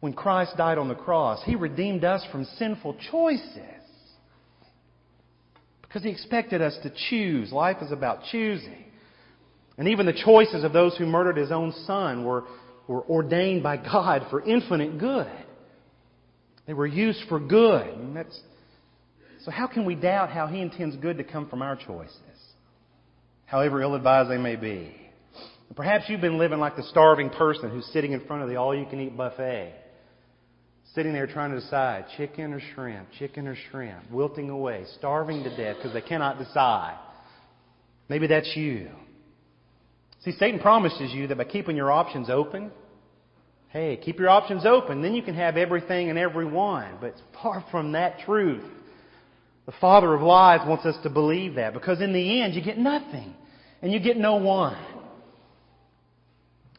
when 0.00 0.12
Christ 0.12 0.56
died 0.56 0.78
on 0.78 0.88
the 0.88 0.96
cross, 0.96 1.40
He 1.44 1.54
redeemed 1.54 2.02
us 2.02 2.26
from 2.32 2.44
sinful 2.58 2.96
choices. 3.12 3.54
Because 5.82 6.02
He 6.02 6.08
expected 6.08 6.60
us 6.60 6.76
to 6.82 6.92
choose. 7.08 7.52
Life 7.52 7.76
is 7.82 7.92
about 7.92 8.24
choosing. 8.32 8.84
And 9.78 9.86
even 9.86 10.04
the 10.04 10.24
choices 10.24 10.64
of 10.64 10.72
those 10.72 10.96
who 10.96 11.06
murdered 11.06 11.36
His 11.36 11.52
own 11.52 11.72
Son 11.86 12.24
were, 12.24 12.42
were 12.88 13.04
ordained 13.04 13.62
by 13.62 13.76
God 13.76 14.26
for 14.28 14.42
infinite 14.42 14.98
good. 14.98 15.30
They 16.66 16.72
were 16.72 16.84
used 16.84 17.20
for 17.28 17.38
good. 17.38 17.86
And 17.86 18.16
that's, 18.16 18.40
so 19.44 19.50
how 19.50 19.66
can 19.66 19.84
we 19.84 19.94
doubt 19.94 20.30
how 20.30 20.46
He 20.46 20.60
intends 20.60 20.96
good 20.96 21.18
to 21.18 21.24
come 21.24 21.48
from 21.48 21.62
our 21.62 21.76
choices? 21.76 22.18
However 23.46 23.82
ill 23.82 23.94
advised 23.94 24.30
they 24.30 24.38
may 24.38 24.56
be. 24.56 24.94
Perhaps 25.74 26.04
you've 26.08 26.20
been 26.20 26.38
living 26.38 26.58
like 26.58 26.76
the 26.76 26.82
starving 26.84 27.30
person 27.30 27.70
who's 27.70 27.86
sitting 27.92 28.12
in 28.12 28.24
front 28.26 28.42
of 28.42 28.48
the 28.48 28.56
all 28.56 28.74
you 28.74 28.86
can 28.86 29.00
eat 29.00 29.16
buffet. 29.16 29.74
Sitting 30.94 31.12
there 31.12 31.26
trying 31.26 31.52
to 31.52 31.60
decide 31.60 32.04
chicken 32.16 32.52
or 32.52 32.60
shrimp, 32.74 33.08
chicken 33.18 33.48
or 33.48 33.56
shrimp, 33.70 34.10
wilting 34.10 34.50
away, 34.50 34.84
starving 34.98 35.42
to 35.44 35.56
death 35.56 35.76
because 35.76 35.94
they 35.94 36.02
cannot 36.02 36.38
decide. 36.38 36.98
Maybe 38.08 38.26
that's 38.26 38.54
you. 38.54 38.90
See, 40.24 40.32
Satan 40.32 40.60
promises 40.60 41.12
you 41.12 41.26
that 41.28 41.38
by 41.38 41.44
keeping 41.44 41.76
your 41.76 41.90
options 41.90 42.28
open, 42.28 42.70
Hey, 43.72 43.96
keep 43.96 44.18
your 44.18 44.28
options 44.28 44.66
open, 44.66 45.00
then 45.00 45.14
you 45.14 45.22
can 45.22 45.34
have 45.34 45.56
everything 45.56 46.10
and 46.10 46.18
everyone. 46.18 46.98
But 47.00 47.06
it's 47.12 47.22
far 47.42 47.64
from 47.70 47.92
that 47.92 48.18
truth. 48.26 48.62
The 49.66 49.72
father 49.80 50.12
of 50.12 50.22
lies 50.22 50.66
wants 50.66 50.84
us 50.86 50.96
to 51.04 51.10
believe 51.10 51.54
that 51.54 51.72
because 51.72 52.00
in 52.00 52.12
the 52.12 52.42
end 52.42 52.54
you 52.54 52.62
get 52.62 52.78
nothing 52.78 53.34
and 53.80 53.92
you 53.92 54.00
get 54.00 54.16
no 54.16 54.36
one. 54.36 54.76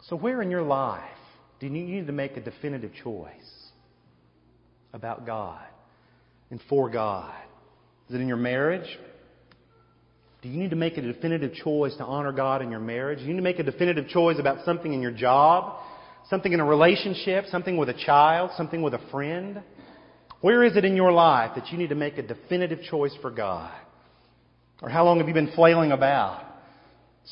So 0.10 0.18
where 0.18 0.42
in 0.42 0.52
your 0.52 0.64
life 0.64 1.02
do 1.60 1.68
you 1.68 1.72
need 1.72 2.08
to 2.08 2.14
make 2.14 2.36
a 2.36 2.42
definitive 2.42 2.92
choice 3.04 3.32
about 4.94 5.26
God 5.26 5.64
and 6.52 6.60
for 6.68 6.90
God? 6.90 7.34
Is 8.10 8.16
it 8.16 8.22
in 8.22 8.28
your 8.28 8.38
marriage? 8.38 8.88
Do 10.42 10.50
you 10.50 10.60
need 10.60 10.72
to 10.72 10.76
make 10.76 10.98
a 10.98 11.02
definitive 11.02 11.54
choice 11.54 11.96
to 11.96 12.04
honor 12.04 12.34
God 12.34 12.62
in 12.62 12.70
your 12.70 12.82
marriage? 12.82 13.20
Do 13.20 13.24
you 13.24 13.32
need 13.32 13.38
to 13.38 13.44
make 13.44 13.60
a 13.60 13.64
definitive 13.64 14.10
choice 14.10 14.40
about 14.40 14.66
something 14.66 14.92
in 14.92 15.02
your 15.02 15.12
job? 15.12 15.80
Something 16.30 16.52
in 16.52 16.60
a 16.60 16.66
relationship, 16.66 17.46
something 17.50 17.78
with 17.78 17.88
a 17.88 17.94
child, 17.94 18.52
something 18.58 18.82
with 18.82 18.94
a 18.94 19.02
friend? 19.10 19.62
Where 20.44 20.64
is 20.64 20.76
it 20.76 20.84
in 20.84 20.98
your 20.98 21.14
life 21.14 21.52
that 21.56 21.72
you 21.72 21.78
need 21.78 21.88
to 21.88 21.96
make 21.96 22.18
a 22.18 22.22
definitive 22.22 22.82
choice 22.84 23.16
for 23.22 23.32
God? 23.32 23.72
Or 24.82 24.90
how 24.90 25.06
long 25.06 25.20
have 25.20 25.30
you 25.30 25.34
been 25.34 25.54
flailing 25.56 25.94
about? 25.94 26.44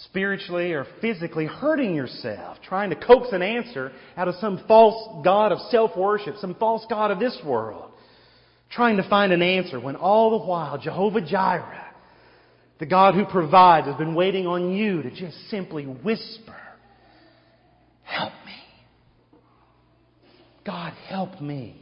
Spiritually 0.06 0.72
or 0.72 0.88
physically 1.02 1.46
hurting 1.46 1.94
yourself, 1.94 2.60
trying 2.64 2.90
to 2.90 2.96
coax 2.96 3.28
an 3.34 3.42
answer 3.42 3.92
out 4.16 4.30
of 4.30 4.36
some 4.36 4.64
false 4.66 5.26
God 5.26 5.52
of 5.52 5.60
self-worship, 5.72 6.36
some 6.38 6.56
false 6.56 6.86
God 6.90 7.12
of 7.12 7.20
this 7.20 7.38
world. 7.46 7.92
Trying 8.72 8.96
to 8.96 9.10
find 9.10 9.34
an 9.34 9.42
answer 9.42 9.78
when 9.78 9.98
all 9.98 10.40
the 10.40 10.46
while 10.46 10.78
Jehovah 10.78 11.20
Jireh, 11.20 11.94
the 12.80 12.86
God 12.86 13.14
who 13.16 13.26
provides, 13.26 13.88
has 13.88 13.98
been 13.98 14.16
waiting 14.16 14.48
on 14.48 14.72
you 14.74 15.02
to 15.02 15.12
just 15.12 15.36
simply 15.50 15.84
whisper, 15.84 16.56
Help 18.04 18.32
me. 18.46 19.40
God, 20.66 20.94
help 21.10 21.42
me. 21.42 21.81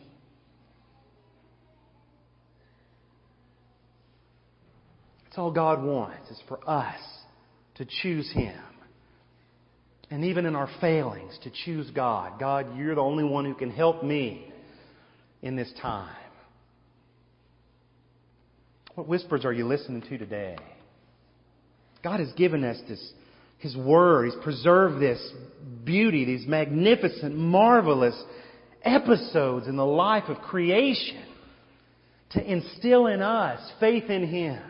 All 5.39 5.52
God 5.52 5.84
wants, 5.84 6.30
is 6.30 6.41
for 6.47 6.60
us 6.69 6.99
to 7.75 7.86
choose 8.02 8.32
Him. 8.32 8.60
And 10.12 10.25
even 10.25 10.45
in 10.45 10.56
our 10.56 10.69
failings, 10.82 11.38
to 11.43 11.52
choose 11.65 11.89
God. 11.91 12.39
God, 12.39 12.78
you're 12.78 12.95
the 12.95 13.02
only 13.02 13.23
one 13.23 13.45
who 13.45 13.54
can 13.54 13.69
help 13.69 14.04
me 14.04 14.52
in 15.41 15.56
this 15.56 15.71
time. 15.82 16.15
What 18.95 19.08
whispers 19.08 19.45
are 19.45 19.54
you 19.54 19.65
listening 19.65 20.02
to 20.02 20.17
today? 20.17 20.58
God 22.04 22.19
has 22.19 22.32
given 22.34 22.63
us 22.63 22.78
this, 22.88 23.13
His 23.60 23.75
Word. 23.78 24.25
He's 24.25 24.43
preserved 24.43 25.02
this 25.02 25.21
beauty, 25.86 26.25
these 26.25 26.47
magnificent, 26.47 27.36
marvelous 27.36 28.21
episodes 28.84 29.67
in 29.67 29.75
the 29.75 29.86
life 29.86 30.25
of 30.28 30.38
creation 30.39 31.23
to 32.32 32.52
instill 32.52 33.08
in 33.08 33.21
us 33.21 33.60
faith 33.80 34.10
in 34.10 34.28
Him. 34.28 34.62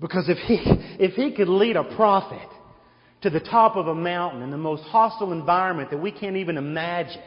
Because 0.00 0.28
if 0.28 0.38
He, 0.38 0.58
if 0.98 1.14
He 1.14 1.32
could 1.32 1.48
lead 1.48 1.76
a 1.76 1.84
prophet 1.96 2.48
to 3.22 3.30
the 3.30 3.40
top 3.40 3.76
of 3.76 3.86
a 3.86 3.94
mountain 3.94 4.42
in 4.42 4.50
the 4.50 4.56
most 4.56 4.82
hostile 4.84 5.32
environment 5.32 5.90
that 5.90 5.98
we 5.98 6.10
can't 6.10 6.36
even 6.36 6.56
imagine 6.56 7.22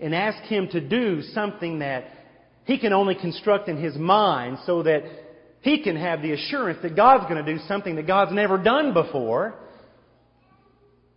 and 0.00 0.14
ask 0.14 0.42
Him 0.44 0.68
to 0.72 0.80
do 0.80 1.22
something 1.22 1.78
that 1.78 2.04
He 2.64 2.78
can 2.78 2.92
only 2.92 3.14
construct 3.14 3.68
in 3.68 3.82
His 3.82 3.96
mind 3.96 4.58
so 4.66 4.82
that 4.82 5.02
He 5.60 5.82
can 5.82 5.96
have 5.96 6.22
the 6.22 6.32
assurance 6.32 6.80
that 6.82 6.96
God's 6.96 7.24
going 7.30 7.44
to 7.44 7.54
do 7.54 7.60
something 7.66 7.96
that 7.96 8.06
God's 8.06 8.32
never 8.32 8.58
done 8.58 8.92
before, 8.92 9.54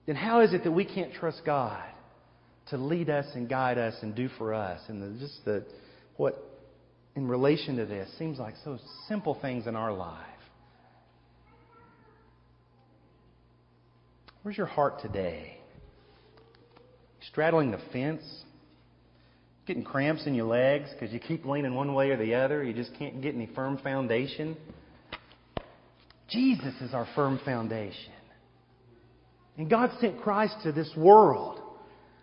then 0.05 0.15
how 0.15 0.41
is 0.41 0.53
it 0.53 0.63
that 0.63 0.71
we 0.71 0.85
can't 0.85 1.13
trust 1.13 1.41
God? 1.45 1.83
to 2.69 2.77
lead 2.77 3.09
us 3.09 3.25
and 3.35 3.49
guide 3.49 3.77
us 3.77 3.95
and 4.01 4.15
do 4.15 4.29
for 4.37 4.53
us. 4.53 4.79
And 4.87 5.01
the, 5.01 5.19
just 5.19 5.43
the, 5.45 5.65
what, 6.17 6.43
in 7.15 7.27
relation 7.27 7.77
to 7.77 7.85
this, 7.85 8.09
seems 8.17 8.37
like 8.37 8.55
so 8.63 8.77
simple 9.07 9.37
things 9.41 9.67
in 9.67 9.75
our 9.75 9.91
life. 9.91 10.25
Where's 14.43 14.57
your 14.57 14.67
heart 14.67 15.01
today? 15.01 15.57
Straddling 17.29 17.71
the 17.71 17.79
fence? 17.91 18.23
Getting 19.65 19.83
cramps 19.83 20.25
in 20.25 20.33
your 20.33 20.47
legs 20.47 20.89
because 20.93 21.13
you 21.13 21.19
keep 21.19 21.45
leaning 21.45 21.75
one 21.75 21.93
way 21.93 22.11
or 22.11 22.17
the 22.17 22.35
other? 22.35 22.63
You 22.63 22.73
just 22.73 22.91
can't 22.97 23.21
get 23.21 23.35
any 23.35 23.47
firm 23.53 23.77
foundation? 23.77 24.57
Jesus 26.29 26.73
is 26.81 26.93
our 26.93 27.07
firm 27.15 27.39
foundation. 27.43 28.13
And 29.57 29.69
God 29.69 29.91
sent 29.99 30.21
Christ 30.21 30.55
to 30.63 30.71
this 30.71 30.89
world 30.95 31.59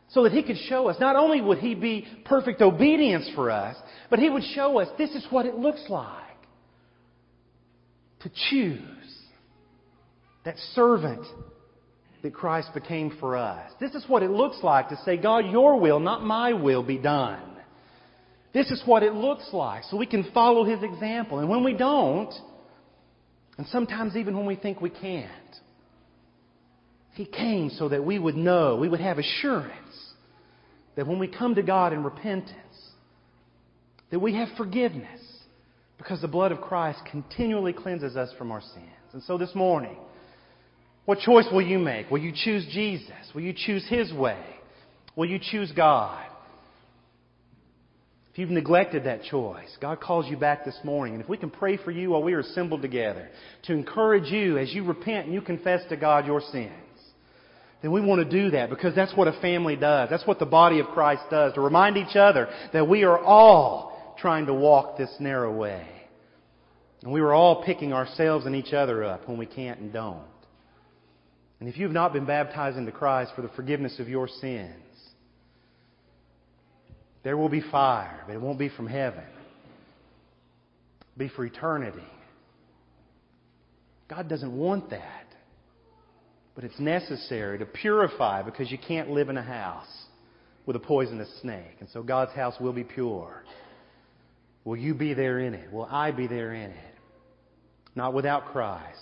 so 0.09 0.23
that 0.23 0.33
he 0.33 0.43
could 0.43 0.57
show 0.69 0.89
us, 0.89 0.97
not 0.99 1.17
only 1.17 1.41
would 1.41 1.59
he 1.59 1.75
be 1.75 2.07
perfect 2.25 2.63
obedience 2.63 3.29
for 3.35 3.51
us, 3.51 3.77
but 4.09 4.19
he 4.19 4.31
would 4.31 4.45
show 4.55 4.79
us 4.79 4.89
this 4.97 5.11
is 5.11 5.27
what 5.31 5.45
it 5.47 5.57
looks 5.57 5.85
like 5.89 6.23
to 8.21 8.31
choose 8.51 8.81
that 10.45 10.57
servant 10.75 11.27
that 12.27 12.35
Christ 12.35 12.75
became 12.75 13.17
for 13.21 13.37
us. 13.37 13.71
This 13.79 13.95
is 13.95 14.05
what 14.09 14.25
it 14.25 14.31
looks 14.31 14.57
like 14.61 14.89
to 14.89 14.97
say, 15.05 15.17
God, 15.17 15.47
your 15.47 15.79
will, 15.79 16.01
not 16.01 16.25
my 16.25 16.53
will, 16.53 16.83
be 16.83 16.99
done. 16.99 17.41
This 18.53 18.73
is 18.73 18.83
what 18.85 19.05
it 19.05 19.15
looks 19.15 19.49
like, 19.53 19.85
so 19.85 19.97
we 19.97 20.07
can 20.07 20.29
follow 20.35 20.65
His 20.65 20.83
example. 20.83 21.39
And 21.39 21.49
when 21.49 21.63
we 21.63 21.73
don't, 21.73 22.35
and 23.59 23.67
sometimes 23.69 24.17
even 24.17 24.37
when 24.37 24.45
we 24.45 24.57
think 24.57 24.81
we 24.81 24.91
can't, 24.91 25.31
He 27.13 27.27
came 27.27 27.71
so 27.71 27.91
that 27.91 28.05
we 28.05 28.19
would 28.19 28.37
know, 28.37 28.77
we 28.77 28.89
would 28.89 29.01
have 29.01 29.19
assurance 29.19 30.15
that 30.97 31.07
when 31.07 31.21
we 31.21 31.29
come 31.29 31.55
to 31.55 31.63
God 31.63 31.93
in 31.93 32.03
repentance, 32.03 32.57
that 34.11 34.19
we 34.19 34.35
have 34.35 34.49
forgiveness 34.57 35.21
because 35.97 36.21
the 36.23 36.29
blood 36.29 36.51
of 36.51 36.61
Christ 36.61 36.99
continually 37.09 37.73
cleanses 37.73 38.17
us 38.17 38.31
from 38.37 38.51
our 38.51 38.63
sins. 38.63 39.13
And 39.13 39.23
so 39.23 39.39
this 39.39 39.55
morning, 39.55 39.97
what 41.07 41.21
choice 41.21 41.47
will 41.51 41.63
you 41.63 41.79
make? 41.79 42.11
Will 42.11 42.19
you 42.19 42.33
choose 42.35 42.67
Jesus? 42.71 43.11
Will 43.35 43.43
you 43.43 43.55
choose 43.57 43.87
His 43.89 44.13
way? 44.13 44.45
Will 45.15 45.27
you 45.27 45.39
choose 45.41 45.73
God? 45.75 46.27
If 48.33 48.41
you've 48.41 48.51
neglected 48.51 49.05
that 49.05 49.23
choice, 49.23 49.75
God 49.81 49.99
calls 49.99 50.27
you 50.29 50.37
back 50.37 50.67
this 50.67 50.79
morning. 50.85 51.15
And 51.15 51.23
if 51.23 51.29
we 51.29 51.39
can 51.39 51.49
pray 51.49 51.79
for 51.79 51.91
you 51.91 52.11
while 52.11 52.23
we 52.23 52.35
are 52.35 52.41
assembled 52.41 52.83
together 52.83 53.31
to 53.63 53.73
encourage 53.73 54.31
you 54.31 54.59
as 54.59 54.75
you 54.75 54.85
repent 54.85 55.25
and 55.25 55.33
you 55.33 55.41
confess 55.41 55.81
to 55.89 55.97
God 55.97 56.27
your 56.27 56.43
sins, 56.53 56.73
then 57.81 57.93
we 57.93 58.03
want 58.03 58.29
to 58.29 58.43
do 58.43 58.51
that 58.51 58.69
because 58.69 58.95
that's 58.95 59.15
what 59.17 59.29
a 59.29 59.41
family 59.41 59.77
does. 59.77 60.11
That's 60.11 60.27
what 60.27 60.39
the 60.39 60.45
body 60.45 60.81
of 60.81 60.87
Christ 60.89 61.23
does. 61.31 61.55
To 61.55 61.63
remind 61.63 61.97
each 61.97 62.17
other 62.17 62.49
that 62.75 62.87
we 62.87 63.05
are 63.05 63.19
all 63.19 64.17
trying 64.19 64.47
to 64.47 64.55
walk 64.55 64.99
this 64.99 65.15
narrow 65.19 65.55
way. 65.55 65.87
And 67.03 67.13
we 67.13 67.21
are 67.21 67.33
all 67.33 67.63
picking 67.65 67.93
ourselves 67.93 68.45
and 68.45 68.55
each 68.55 68.73
other 68.73 69.05
up 69.05 69.29
when 69.29 69.39
we 69.39 69.47
can't 69.47 69.81
and 69.81 69.93
don't. 69.93 70.25
And 71.61 71.69
if 71.69 71.77
you 71.77 71.85
have 71.85 71.95
not 71.95 72.13
been 72.13 72.27
baptized 72.27 72.77
into 72.77 72.93
Christ 72.93 73.33
for 73.35 73.43
the 73.43 73.49
forgiveness 73.49 73.99
of 73.99 74.09
your 74.09 74.29
sins, 74.29 74.75
there 77.23 77.37
will 77.37 77.49
be 77.49 77.61
fire, 77.61 78.23
but 78.27 78.35
it 78.35 78.41
won't 78.41 78.59
be 78.59 78.69
from 78.69 78.87
heaven. 78.87 79.25
It'll 81.01 81.19
be 81.19 81.29
for 81.29 81.45
eternity. 81.45 81.99
God 84.09 84.29
doesn't 84.29 84.57
want 84.57 84.91
that. 84.91 85.25
But 86.55 86.65
it's 86.65 86.79
necessary 86.79 87.59
to 87.59 87.67
purify 87.67 88.43
because 88.43 88.71
you 88.71 88.79
can't 88.79 89.11
live 89.11 89.29
in 89.29 89.37
a 89.37 89.43
house 89.43 90.07
with 90.65 90.77
a 90.77 90.79
poisonous 90.81 91.29
snake. 91.43 91.77
And 91.81 91.89
so 91.93 92.03
God's 92.03 92.33
house 92.33 92.55
will 92.61 92.73
be 92.73 92.85
pure. 92.85 93.45
Will 94.65 94.77
you 94.77 94.95
be 94.95 95.15
there 95.15 95.39
in 95.39 95.55
it? 95.55 95.73
Will 95.73 95.87
I 95.91 96.13
be 96.13 96.27
there 96.27 96.53
in 96.55 96.71
it? 96.71 96.95
Not 97.95 98.15
without 98.15 98.47
Christ. 98.47 98.99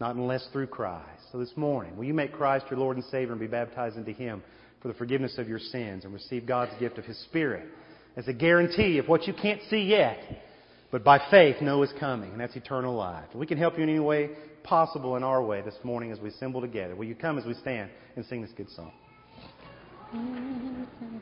Not 0.00 0.16
unless 0.16 0.48
through 0.50 0.68
Christ. 0.68 1.22
So 1.30 1.38
this 1.38 1.52
morning, 1.56 1.96
will 1.96 2.04
you 2.04 2.14
make 2.14 2.32
Christ 2.32 2.64
your 2.70 2.80
Lord 2.80 2.96
and 2.96 3.04
Savior 3.06 3.32
and 3.32 3.40
be 3.40 3.46
baptized 3.46 3.96
into 3.96 4.12
Him 4.12 4.42
for 4.80 4.88
the 4.88 4.94
forgiveness 4.94 5.36
of 5.36 5.48
your 5.48 5.58
sins 5.58 6.04
and 6.04 6.14
receive 6.14 6.46
God's 6.46 6.72
gift 6.80 6.96
of 6.96 7.04
His 7.04 7.18
Spirit 7.24 7.68
as 8.16 8.26
a 8.26 8.32
guarantee 8.32 8.98
of 8.98 9.08
what 9.08 9.26
you 9.26 9.34
can't 9.34 9.60
see 9.68 9.82
yet, 9.82 10.18
but 10.90 11.04
by 11.04 11.20
faith 11.30 11.60
know 11.60 11.82
is 11.82 11.92
coming, 12.00 12.32
and 12.32 12.40
that's 12.40 12.56
eternal 12.56 12.94
life. 12.94 13.26
We 13.34 13.46
can 13.46 13.58
help 13.58 13.76
you 13.76 13.84
in 13.84 13.90
any 13.90 14.00
way 14.00 14.30
possible 14.64 15.16
in 15.16 15.22
our 15.22 15.42
way 15.44 15.60
this 15.60 15.76
morning 15.84 16.12
as 16.12 16.18
we 16.18 16.30
assemble 16.30 16.60
together. 16.60 16.96
Will 16.96 17.04
you 17.04 17.14
come 17.14 17.38
as 17.38 17.44
we 17.44 17.54
stand 17.54 17.90
and 18.16 18.24
sing 18.24 18.42
this 18.42 18.52
good 18.56 18.70
song? 18.70 18.92